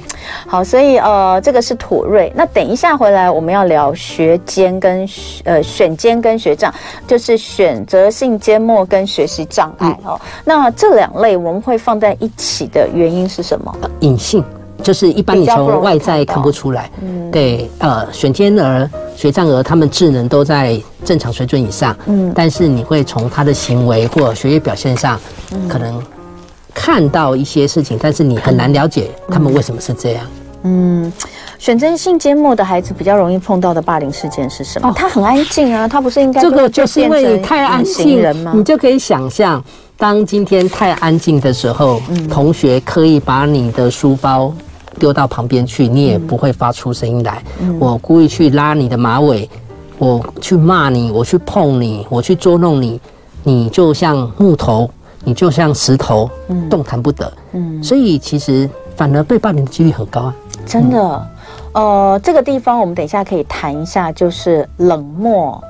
[0.47, 2.33] 好，所以呃，这个是妥瑞。
[2.37, 5.09] 那等一下回来我们要聊学缄跟
[5.45, 6.73] 呃选缄跟学障，
[7.07, 10.21] 就是选择性缄默跟学习障碍哦。
[10.45, 13.75] 那这两类我们会放在一起的原因是什么？
[14.01, 14.45] 隐性。
[14.83, 25.19] 就是一般你从外在看不出来，嗯，对，呃，选天儿、学障儿，他们智能都在正常水准以上，嗯，但是你会从他的行为或学业表现上，
[25.69, 26.01] 可能
[26.73, 30.25] 看到一些事情，但是你很难了解他们为什么是这样。
[30.63, 31.13] 嗯，
[31.59, 34.93] 选择性缄默的孩子比较容易碰到的霸凌事件是什么？
[34.97, 38.53] 他很安静啊，他不是应该这个就是因为你太安静人吗？
[38.55, 39.63] 你就可以想象，
[39.97, 44.53] 当今天太安静的时候，同学刻意把你的书包。
[44.99, 47.43] 丢到旁边去，你也不会发出声音来。
[47.61, 49.49] 嗯、我故意去拉你的马尾，
[49.97, 53.01] 我去骂你，我去碰你，我去捉弄你，
[53.45, 54.91] 你就像木头，
[55.25, 56.29] 你就像石头，
[56.69, 57.33] 动弹不得。
[57.53, 60.35] 嗯，所以其实反而被霸凌的几率很高啊。
[60.67, 61.29] 真的，
[61.73, 65.63] 呃，这个地方我们等一下可以谈一下，就是冷漠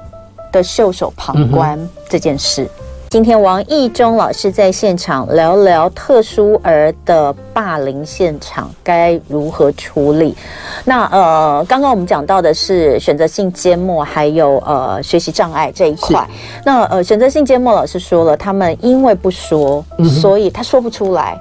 [0.50, 2.68] 的袖手旁观这件事。
[3.10, 10.36] 今天王义中老师在现场聊聊特殊儿的霸凌现场该如何处理。
[10.84, 16.28] 那呃，刚刚我们讲到的是选择性缄默，还有呃学习障碍这一块。
[16.66, 19.82] 那呃，选择性缄默老师说了，他们因为不说，
[20.20, 21.40] 所以他说不出来，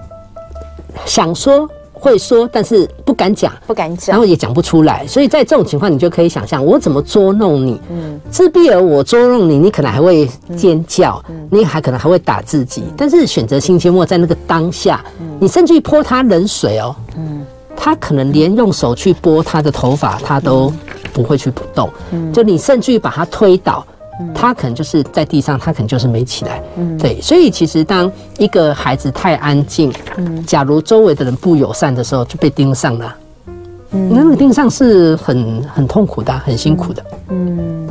[1.05, 1.69] 想说。
[1.97, 5.05] 会说，但是不敢讲，不敢讲，然后也讲不出来。
[5.07, 7.81] 所以在这种情况，你就可以想象，我怎么捉弄你？
[7.89, 12.83] 嗯，自闭儿我捉弄你，你可能还会尖叫，嗯，你还可能还会打自己。
[12.95, 15.03] 但是选择性缄默在那个当下，
[15.39, 17.45] 你甚至于泼他冷水哦，嗯，
[17.75, 20.71] 他可能连用手去拨他的头发，他都
[21.11, 21.89] 不会去动。
[22.11, 23.85] 嗯，就你甚至于把他推倒。
[24.33, 26.61] 他可能就是在地上，他可能就是没起来。
[26.77, 33.15] 嗯，对，所以其实当一个孩子太安静，嗯，假如周围的人不友善的时候，就被盯上了。
[33.91, 37.05] 嗯，那个盯上是很很痛苦的，很辛苦的。
[37.29, 37.87] 嗯，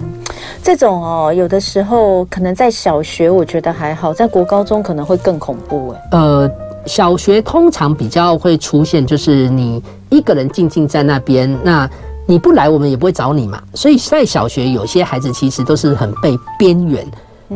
[0.62, 6.18] 这种哦，有的时候可能在小学我觉得还好，在国高中可能会更恐怖哎。
[6.18, 6.50] 呃，
[6.86, 11.88] 小学通常比较会出现，就是你一个人静静在那边，那。
[12.26, 13.62] 你不来，我们也不会找你嘛。
[13.74, 17.06] 所以在小学，有些孩子其实都是很被边缘，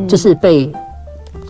[0.07, 0.73] 就是被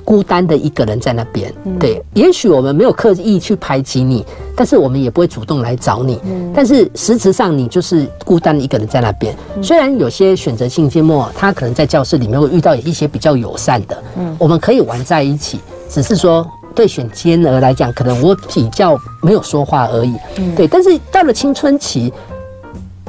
[0.05, 1.53] 孤单的一个人在那边。
[1.79, 4.25] 对，也许我们没有刻意去排挤你，
[4.57, 6.19] 但是我们也不会主动来找你。
[6.55, 9.37] 但是实质上，你就是孤单的一个人在那边。
[9.63, 14.03] 虽然有些选择性缄默，他可能在教室里面会遇到一些比较友善的，
[14.39, 15.61] 我们可以玩在一起。
[15.91, 20.15] 只是说，对选缄儿来讲，可能我比较没有说话而已。
[20.57, 22.11] 对，但是到了青春期。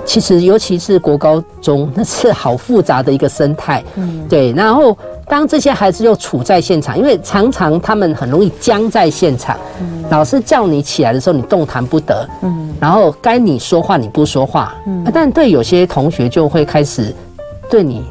[0.05, 3.83] 其实，尤其是国高中，那是好复杂的一个生态。
[3.95, 4.51] 嗯，对。
[4.53, 4.97] 然后，
[5.27, 9.57] 当这些孩子又处在现场，因为常常他们很容易僵在现场。
[9.79, 12.27] 嗯，老师叫你起来的时候，你动弹不得。
[12.41, 14.75] 嗯，然后该你说话你不说话。
[14.87, 17.13] 嗯，但对有些同学就会开始
[17.69, 18.03] 对你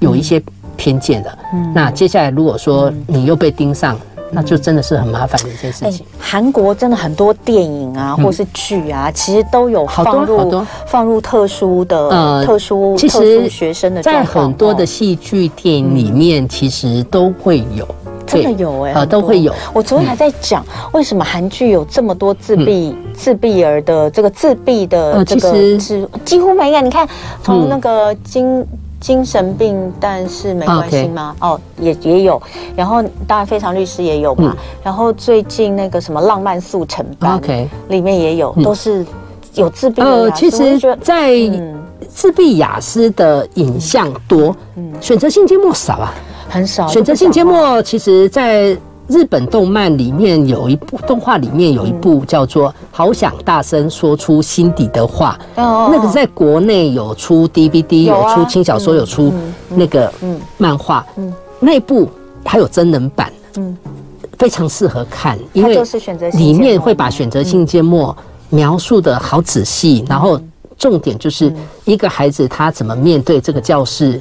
[0.00, 0.42] 有一些
[0.76, 1.38] 偏见了。
[1.54, 3.98] 嗯，那接下来如果说你又被盯上。
[4.32, 6.06] 那就真的是很麻烦的一件事情。
[6.18, 17.86] 韩国真的很多电影啊，或是剧啊，其实都有放入放入特殊的呃特殊其实学生的，在很多的戏剧电影里面，其实都会有，
[18.26, 19.52] 真的有哎，呃都会有。
[19.72, 26.80] 我昨天还在讲，为什么韩剧有这么多自闭自闭儿的这个自闭的这个是几乎没有。
[26.80, 27.08] 你看
[27.42, 28.64] 从那个金。
[29.00, 32.40] 精神病，但是没关系吗.哦，也也有，
[32.76, 34.54] 然后当然非常律师也有嘛。
[34.54, 39.04] 嗯、然后最近那个什么浪漫速成班，OK，里面也有，都是
[39.54, 40.02] 有自闭。
[40.02, 41.32] 呃，其实，在
[42.08, 46.12] 自闭雅思的影像多，嗯，选择性缄默少啊，
[46.48, 46.86] 很少。
[46.86, 48.76] 选择性缄默，其实，在。
[49.10, 55.36] 日本动漫里面有一部动画，里面有一部叫做《好想大声说出心底的话》，
[55.90, 59.34] 那个在国内有出 DVD，有出轻小说，有出
[59.70, 60.12] 那个
[60.56, 61.04] 漫画，
[61.58, 62.08] 那部
[62.44, 63.32] 还有真人版，
[64.38, 65.82] 非常适合看，因为
[66.34, 68.16] 里面会把选择性缄默
[68.48, 70.40] 描述的好仔细，然后。
[70.80, 71.54] 重点就是
[71.84, 74.20] 一个孩子他怎么面对这个教室、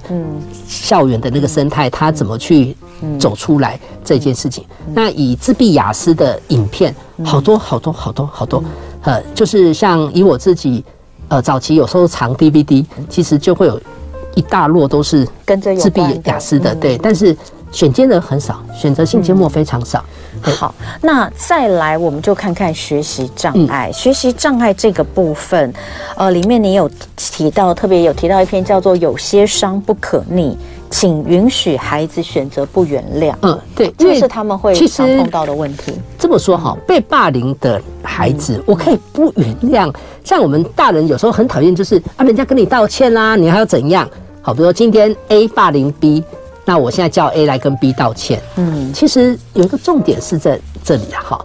[0.68, 2.76] 校园的那个生态，他怎么去
[3.18, 4.66] 走出来这件事情。
[4.94, 6.94] 那以自闭雅思的影片，
[7.24, 8.62] 好多好多好多好多，
[9.04, 10.84] 呃，就是像以我自己，
[11.30, 13.80] 呃，早期有时候藏 DVD，其实就会有
[14.36, 17.36] 一大摞都是跟自闭雅思的，对，但是。
[17.72, 20.04] 选尖的很少，选择性缄默非常少。
[20.44, 23.90] 嗯、好，那再来我们就看看学习障碍。
[23.90, 25.74] 嗯、学习障碍这个部分，
[26.16, 30.58] 呃，里面你有提到，特别有提到一篇叫做“有些伤不可逆，
[30.90, 33.34] 请允许孩子选择不原谅”。
[33.44, 35.94] 嗯，对，这是他们会常碰到的问题。
[36.18, 39.94] 这么说哈，被霸凌的孩子，嗯、我可以不原谅。
[40.24, 44.10] 像我们大人有时候很讨厌，就是啊，人家跟你道歉啦，你还要怎样？
[44.42, 46.24] 好，比如说今天 A 霸凌 B。
[46.70, 48.40] 那我现在叫 A 来跟 B 道歉。
[48.58, 51.44] 嗯，其实有一个重点是在这里哈，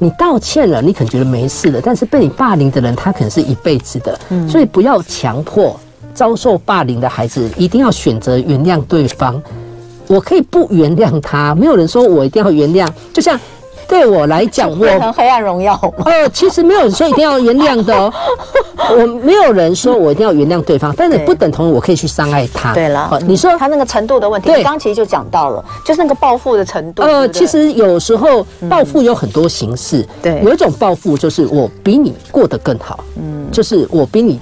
[0.00, 4.18] 你道歉了，你可能觉得没事了，但是被你霸凌的人，他可能是一辈子的。
[4.30, 5.78] 嗯，所以不要强迫
[6.12, 9.40] 遭受霸凌的孩子一定要选择原谅对方。
[10.08, 12.88] 我可以不原谅他，没有人说我一定要原谅。
[13.12, 13.38] 就像。
[13.88, 15.78] 对我来讲，我黑暗荣耀。
[16.04, 18.12] 呃，其实没有人说一定要原谅的哦。
[18.98, 22.74] 我没有人说我一定要原谅对方，但是不等同于我可以去伤害他。
[22.74, 27.02] 对了，你说他那个程度的问题，刚刚其实就讲到了，就是那个报复的程度。
[27.02, 30.06] 呃，其实有时候报复有很多形式。
[30.22, 32.98] 对，有一种报复就是我比你过得更好。
[33.16, 34.38] 嗯，就是我比你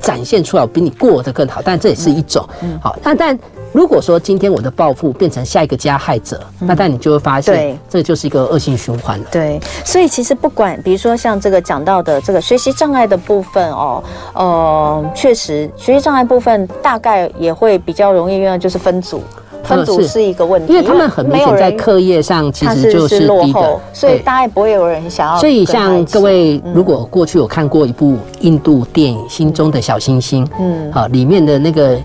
[0.00, 1.62] 展现出来，我比你过得更好。
[1.64, 2.46] 但这也是一种，
[2.82, 3.38] 好，那但。
[3.72, 9.26] 如果说今天我的暴富变成下一个加害者，那但你就会发现，对，这就是一个恶性循环了。
[9.30, 14.02] 对，所以其实不管，比如说像这个讲到的这个学习障碍的部分哦，
[14.34, 19.22] 呃，确实学习障碍部分大概也会比较容易遇到，就是分组，
[19.62, 20.22] 分组是。
[20.22, 25.38] 一个问题，因为他们很明显在课业上其实就是落后，所以大概不会有人想要。
[25.38, 31.98] 所以像各位，如果过去有看过一部印度电影《心中的小星星》，嗯，好，里面的那个。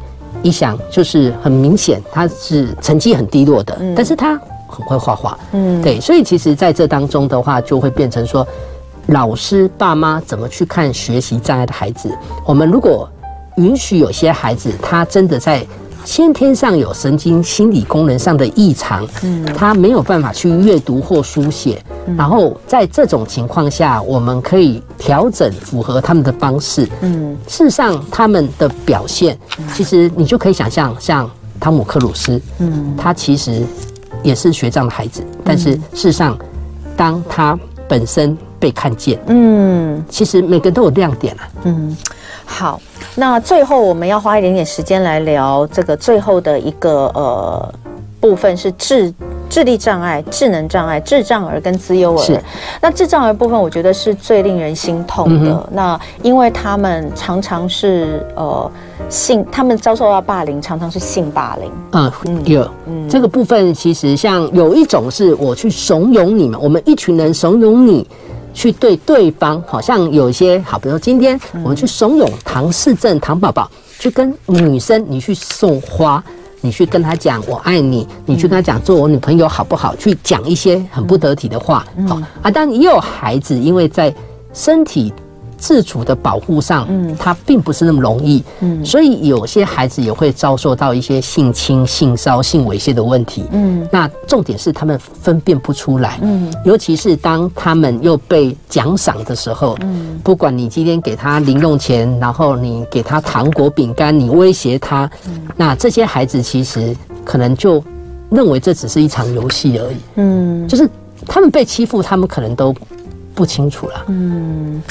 [0.44, 8.46] 一想就是很明显，他是成绩很低落的，嗯、但是他很会画画，嗯，对，所以其实在这当中的话，就会变成说，
[9.08, 12.16] 老师、爸妈怎么去看学习障碍的孩子？
[12.46, 13.10] 我们如果
[13.56, 15.66] 允许有些孩子，他真的在。
[16.06, 21.84] 先天上有神经心理功能上的异常，嗯，他没有办法去阅读或书写，
[22.18, 29.38] 然后在这种情况下，我们可以调整符合他们的方式，嗯，事实上他们的表现，
[29.74, 31.30] 其实你就可以想象，像
[31.60, 33.64] 汤姆克鲁斯，嗯，他其实
[34.22, 36.38] 也是学障的孩子，但是事实上，
[36.98, 41.96] 当他本身被看见，嗯，其实每个人都有亮点啊，嗯，
[42.46, 42.82] 好。
[43.16, 47.74] 那最后我们要花一点点时间来聊这个最后的一个呃
[48.20, 49.14] 部分是智
[49.50, 52.18] 智力障碍、智能障碍、智障儿跟资优儿。
[52.18, 52.42] 是。
[52.82, 55.52] 那智障儿部分，我觉得是最令人心痛的。
[55.52, 58.72] 嗯、那因为他们常常是呃
[59.10, 61.72] 性，他们遭受到霸凌，常常是性霸凌。
[61.92, 62.12] 嗯，
[62.46, 62.68] 有。
[62.88, 68.08] 嗯，这个部分其实像有一种是我去怂恿你们，我们一群人怂恿你。
[68.54, 76.24] 去对对方，好像有一些好，比如说今天我们去怂恿唐氏症唐宝宝去跟女生，你去送花，
[76.62, 79.96] 你去跟他讲我爱你，你去跟他讲做我女朋友好不好？
[79.96, 82.52] 去讲一些很不得体的话，好啊。
[82.52, 84.14] 但也有孩子因为在
[84.54, 85.12] 身体。
[85.64, 106.94] 自主的保护上，嗯，他并不是那么容易，嗯，所以有些孩子也会遭受到一些性侵、性骚、性猥亵的问题，嗯，那重点是他们分辨不出来，嗯，尤其是当他们又被奖赏的时候，嗯，不管你今天给他零用钱，然后你给他糖果、饼干，你威胁他，嗯，那这些孩子其实
[107.24, 107.82] 可能就
[108.30, 110.90] 认为这只是一场游戏而已，嗯，就是
[111.26, 112.76] 他们被欺负，他们可能都
[113.34, 114.84] 不清楚了，嗯。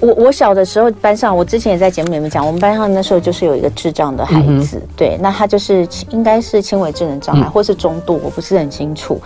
[0.00, 9.20] 我我小的时候，班上我之前也在节目里面讲，我们班上那时候就是有一个智障的孩子，嗯、对，那他就是应该是轻微智能障碍，嗯、或是中度，我不是很清楚。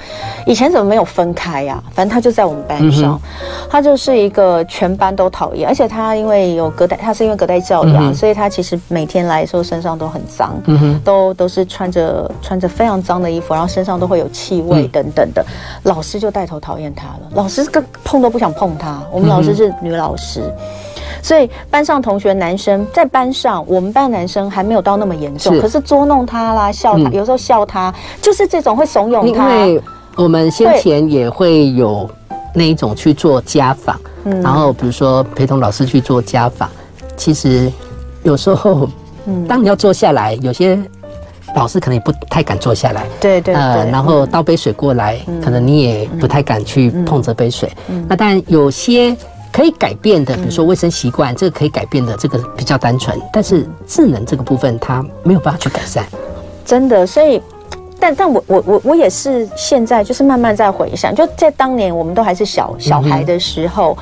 [0.46, 1.90] 以前怎么没有分开呀、啊？
[1.92, 15.46] 反正他就在我们班上，嗯、他就是一个全班都讨厌，而且他因为有隔代，他是因为隔代教养，嗯、所以他其实每天来的时候身上都很脏，嗯、都都是穿着穿着非常脏的衣服，然后身上都会有气味等等的，嗯、
[15.84, 19.02] 老师就带头讨厌他了，老师跟碰都不想碰他。
[19.10, 20.42] 我们老师是女老师。
[21.22, 25.60] 所以班上同学男生在班上，我们班男生还没有到那么严重，是。
[25.60, 29.50] 可是捉弄他啦，笑他，嗯、有时候笑他，就是这种会怂恿他。
[29.50, 29.82] 因为
[30.16, 32.08] 我们先前也会有
[32.54, 36.70] 那一种去做家访，对然后比如说陪同老师去做家访，
[37.18, 37.70] 其实
[38.22, 38.88] 有时候，
[39.46, 40.76] 当你要坐下来，有些
[41.54, 47.70] 老师可能也不太敢坐下来，对对对，呃，然后倒杯水过来，嗯、可能你也不太敢去碰这杯水。
[47.88, 49.14] 嗯、那但有些。
[49.52, 53.20] 可以改变的，比如说卫生习惯，这个可以改变的，这个比较单纯。
[53.32, 56.04] 但是智能这个部分，它没有办法去改善。
[56.64, 57.42] 真的，所以，
[57.98, 63.96] 但但我我我我也是现在就是慢慢在回想，就在当年我们都还是小小孩的时候，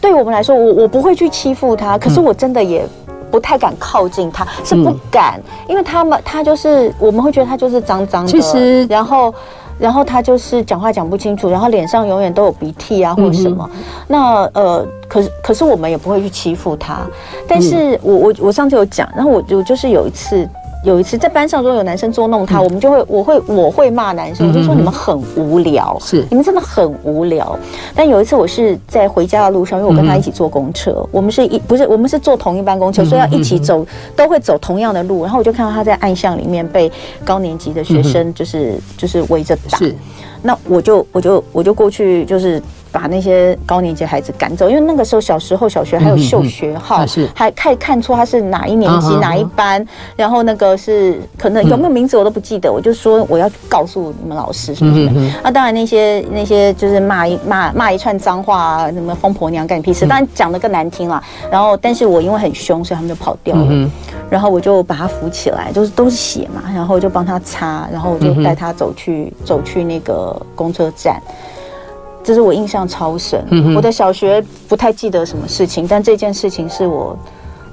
[0.00, 2.86] 对我们来说，我我不会去欺负他，可是我真的也
[3.30, 9.34] 不太敢靠近他，是不敢，嗯、因为他们他就是我们会觉得他就是脏脏的，其实然后。
[9.78, 13.68] 然后他就是讲话讲不清楚，然后脸上永远都有鼻涕啊，或者什么。
[13.74, 17.00] 嗯、那呃，可是可是我们也不会去欺负他。
[17.48, 20.48] 但是我我我上次有讲，然后我就就是有一次。
[20.84, 26.22] 有一次在班上，如果有男生捉弄他，我们就会，我会，我会骂男生，我就说你们很无聊，是。
[26.28, 27.58] 你们真的很无聊。
[27.94, 35.22] 但有一次我是在回家的路上，因为我跟他一起坐公车，我们是一不是我们是坐同一班公车，所以要一起走，都会走同样的路。
[35.22, 36.92] 然后我就看到他在暗巷里面被
[37.24, 39.78] 高年级的学生就是就是围着打，
[40.42, 42.62] 那我就我就我就过去就是。
[42.94, 49.84] 把那些高年级孩子赶走，因为那个时候小时候小学还有秀学号，是还可以看出他是哪一年级哪一班，
[50.14, 55.32] 然后那个是可能有没有名字我都不记得，我就说我要告诉你们老师什么什么。
[55.42, 61.20] 那当然那些那些就是骂一骂骂一串脏话啊，什么疯婆娘干你屁事，当然讲得更难听了。
[61.50, 63.90] 然后但是我因为很凶，所以他们就跑掉了。
[64.30, 71.20] 然后我就把他扶起来，就是都是血嘛，然后就帮他擦，然后我就带他走去走去那个公车站。
[72.24, 73.44] 这是我印象超深。
[73.50, 77.16] 嗯、我的小学不太记得什么事情，但这件事情是我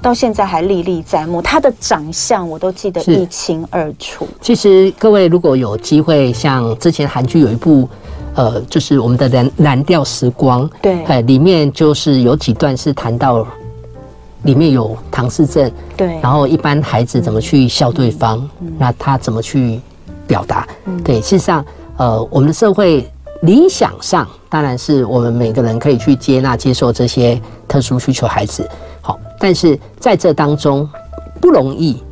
[0.00, 4.28] 到现在还历历在目，他的长相我都记得一清二楚。
[4.40, 7.88] 其实各位如果有机会，像之前韩剧有一部，
[8.34, 13.46] 呃，就是我们的蓝蓝调时光，对，哎，里面就是有几段是谈到，
[14.42, 18.48] 里面有唐氏症，对，然后一般孩子怎么去笑对方，
[18.78, 19.80] 那他怎么去
[20.26, 20.66] 表达？
[20.86, 21.64] 嗯、对，事实上，
[21.96, 23.08] 呃，我们的社会
[23.42, 28.68] 理想上当然是我们每个人可以去接纳、接受这些特殊需求孩子。
[29.00, 30.88] 好，但是在这当中
[31.40, 32.02] 不容易。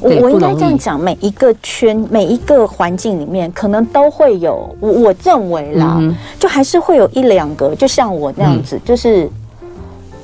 [0.00, 4.74] 我我应该这样讲，每一个圈、每一个环境里面，可能都会有。
[4.80, 9.30] 我我认为啦，嗯、就还是会有一两个，就像我那样子，嗯、就是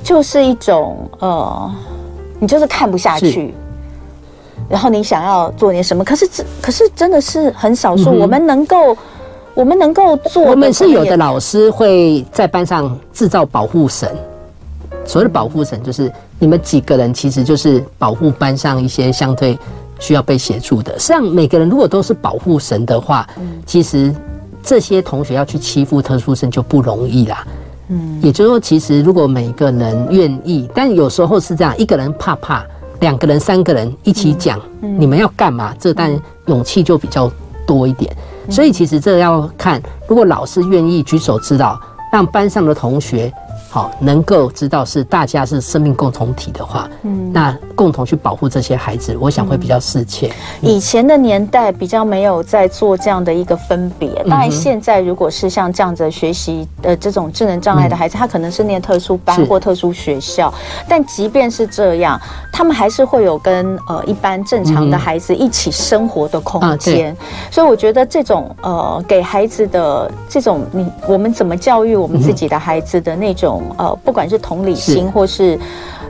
[0.03, 1.71] 就是一种呃，
[2.39, 3.53] 你就是看不下去，
[4.67, 8.11] 然后你想要做点什么，可是这可是真的是很少数。
[8.11, 8.97] 嗯、我们能够
[9.55, 14.09] 我们能够做，我们是有的老师会在班上制造保护神。
[15.05, 19.57] 所谓的保护神，就是你们几个人，其实就是保护班上一些相对
[19.97, 20.91] 需要被协助的。
[20.99, 23.25] 实际上，每个人如果都是保护神的话，
[23.65, 24.13] 其实
[24.61, 27.47] 这些同学要去欺负特殊生就不容易啦。
[27.87, 32.65] 嗯，也就是说，其实如果每个人愿意，但有时候是这样，一个人怕怕，
[32.99, 35.73] 两个人、三个人一起讲，你们要干嘛？
[35.79, 37.31] 这但勇气就比较
[37.65, 38.11] 多一点。
[38.49, 41.77] 所以，其实这要看，如果老师愿意举手之劳，
[42.11, 43.33] 让班上的同学。
[43.75, 50.31] 好，能够知道是大家是生命共同体的话，嗯，那共同去保护这些孩子，我想会比较适切。
[50.61, 60.53] 以前的年代比较没有在做这样的一个分别，当然现在如果是像这样子学习的这种智能障碍的孩子，他可能是念特殊班或特殊学校，
[60.87, 62.17] 但即便是这样，
[62.53, 67.13] 他们还是会有跟呃一般正常的孩子一起生活的空间。
[67.51, 73.63] 所以我觉得这种呃给孩子的这种你我们怎么教育我们自己的孩子的那种。
[73.77, 75.59] 呃，不管是同理心，或是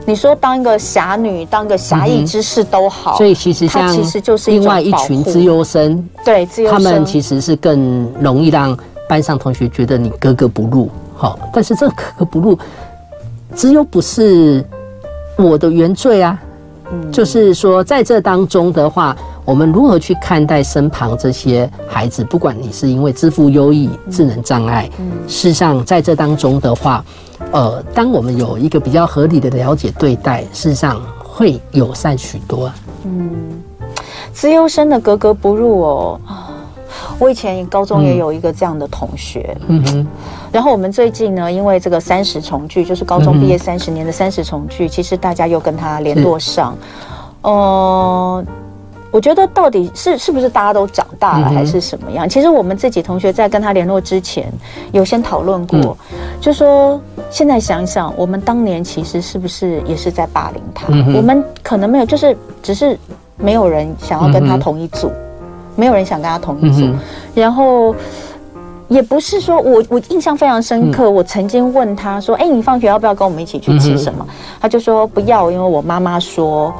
[0.04, 8.76] 你说当一个侠女、当个侠义之士都好，所以其实像其实就是另外一群资优生，对，资优生他们其实是更容易让
[9.08, 10.88] 班上同学觉得你格格不入。
[11.16, 12.58] 好，但是这格格不入，
[13.54, 14.64] 资优不是
[15.36, 16.38] 我的原罪啊。
[16.92, 19.16] 嗯，就是说在这当中的话。
[19.46, 22.24] 我们如何去看待身旁这些孩子？
[22.24, 24.90] 不管你是因为自负优异、智能障碍，
[25.28, 27.04] 事实上在这当中的话，
[27.52, 32.70] 呃，当我们有一个比较合理的了解对待，事实上会友善许多。
[33.04, 33.62] 嗯，
[34.32, 36.20] 资优生的格格不入哦。
[37.18, 39.56] 我以前高中也有一个这样的同学。
[39.68, 40.06] 嗯哼。
[40.52, 46.76] 然后我们最近呢，因为这个三十重聚，就是高中毕业三十年的三十重聚，其实大家又跟他联络上。
[47.42, 48.44] 呃。
[49.12, 52.28] 我觉得到底是是不是大家都长大了，还是什么样？
[52.28, 54.52] 其实我们自己同学在跟他联络之前，
[54.92, 55.96] 有先讨论过，
[56.40, 57.00] 就说
[57.30, 60.86] 现在想想，我们当年其实是不是也是在霸凌他？
[61.16, 62.98] 我们可能没有，就是只是
[63.36, 65.10] 没有人想要跟他同一组，
[65.76, 66.86] 没有人想跟他同一组。
[67.34, 67.94] 然后
[68.88, 74.26] 也不是说我我印象非常深刻，我曾经问他说：“哎，你放学要不要跟我们一起去吃什么？”
[74.60, 76.74] 他就说：“不要，因为我妈妈说。”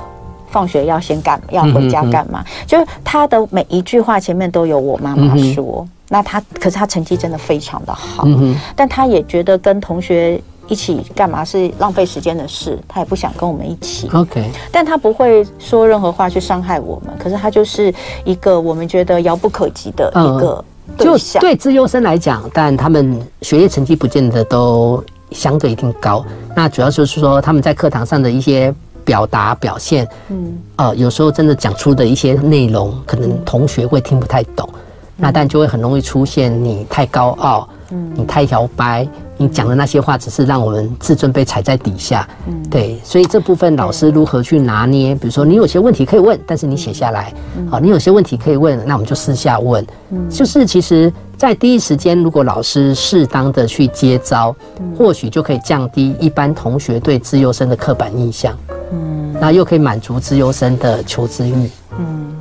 [0.57, 2.43] 放学要先干，要回家干嘛？
[2.67, 5.87] 就是他的每一句话前面都有我妈妈说。
[6.09, 14.09] 那他可是他成绩真的非常的好，嗯、但他也觉得跟同学一起干嘛是浪费时间的事，他也不想跟我们一起。
[14.15, 17.13] OK，但他不会说任何话去伤害我们。
[17.19, 17.93] 可是他就是
[18.25, 20.65] 一个我们觉得遥不可及的一个
[20.97, 21.43] 对象。
[21.43, 26.25] 就对资优生来讲，但他们学业成绩不见得都相对一定高。
[26.55, 28.75] 那主要就是说他们在课堂上的一些。
[29.07, 34.81] 表达表现，嗯，呃，有时候真的讲出的一些内容，可能同学会听不太懂，嗯、
[35.17, 45.15] 那但就会很容易出现你太高傲，嗯，你太摇摆，你讲的那些话只是让我们自尊被踩在底下，嗯，对，所以这部分老师如何去拿捏？
[45.15, 47.33] 比如说你有些问题可以问，但是你写下来，
[47.71, 51.13] 好，你有些问题可以问，那我们就私下问，嗯，就是其实。
[51.39, 54.57] 在第一时间，如果老师适当的去接招，
[54.97, 58.57] 或许就可以降低一般同学对自优生的刻板印象，
[58.93, 62.35] 嗯，那又可以满足自由生的求知欲，嗯，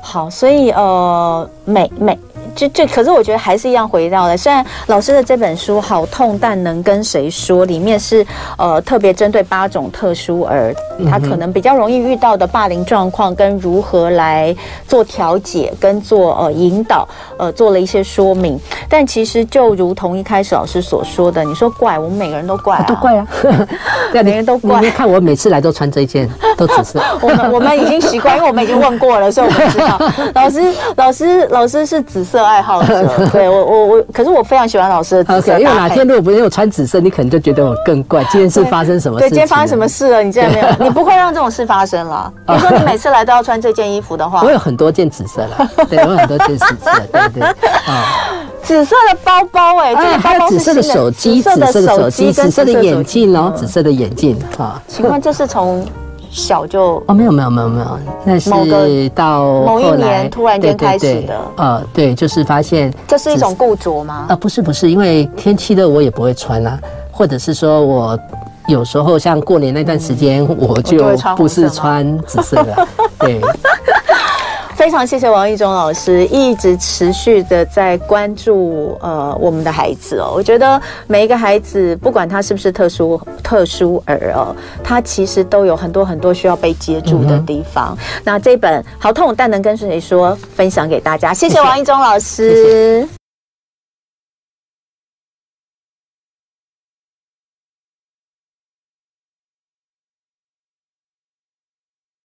[0.00, 2.18] 好，所以呃，每每。
[2.54, 4.36] 就就，可是我觉得还是一样回到了。
[4.36, 7.62] 虽然老师的这本书好痛，但能跟谁说？
[7.64, 8.26] 里面是
[8.58, 10.74] 呃特别针对八种特殊儿，
[11.10, 14.54] 他可能比较容易遇到的霸凌状况，跟如何来
[14.86, 18.58] 做调解，跟做呃引导，呃做了一些说明。
[18.88, 23.26] 但其实就如同一开始老师所说的，你说怪，我们每个人都怪、啊，都怪啊，
[24.12, 24.80] 每个人都怪。
[24.80, 27.00] 你看我每次来都穿这件，都紫色。
[27.20, 29.98] 我们我们已经习惯，因为我们已经问过了，所以我们知道
[30.34, 33.06] 老师老师老师是紫色爱好者。
[33.32, 35.58] 对我我我，可是我非常喜欢老师的紫色。
[35.58, 38.24] 因为哪天如果不是我穿紫色，你可能就觉得我更怪。
[38.24, 39.24] 今天是发生什么事？
[39.24, 40.22] 对，今天发生什么事了？
[40.22, 40.66] 你竟然没有？
[40.86, 42.32] 你不会让这种事发生了？
[42.46, 45.70] 比如说你每次来都要穿这件衣服的话，我有很多件紫色了。
[45.88, 46.90] 对，我有很多件紫色。
[47.12, 48.04] 对对啊。
[48.62, 54.80] 紫色的包包哎，这个包包紫色的手机，紫色的手机，紫色的眼镜哦，紫色的眼镜哈。
[54.86, 55.84] 请问这是从
[56.32, 57.14] 小就哦？
[57.14, 58.50] 没有没有没有没有，那是
[59.14, 61.40] 到某一年突然间开始的。
[61.56, 64.26] 呃，对，就是发现这是一种固着吗？
[64.30, 66.78] 啊，不是不是，因为天气热我也不会穿啊，
[67.12, 68.18] 或者是说我
[68.66, 73.40] 有时候像过年那段时间我就不是穿紫色的，对。
[74.82, 84.52] 非常谢谢王一中老师一直持续的在关注呃我们的孩子哦，我觉得每一个孩子不管他是不是特殊特殊儿哦，
[84.82, 87.96] 他其实都有很多很多需要被接住的地方。
[87.96, 92.50] 嗯、那这本好痛但能跟谁说分享给大家，谢谢王一中老师。
[92.50, 93.21] 谢谢。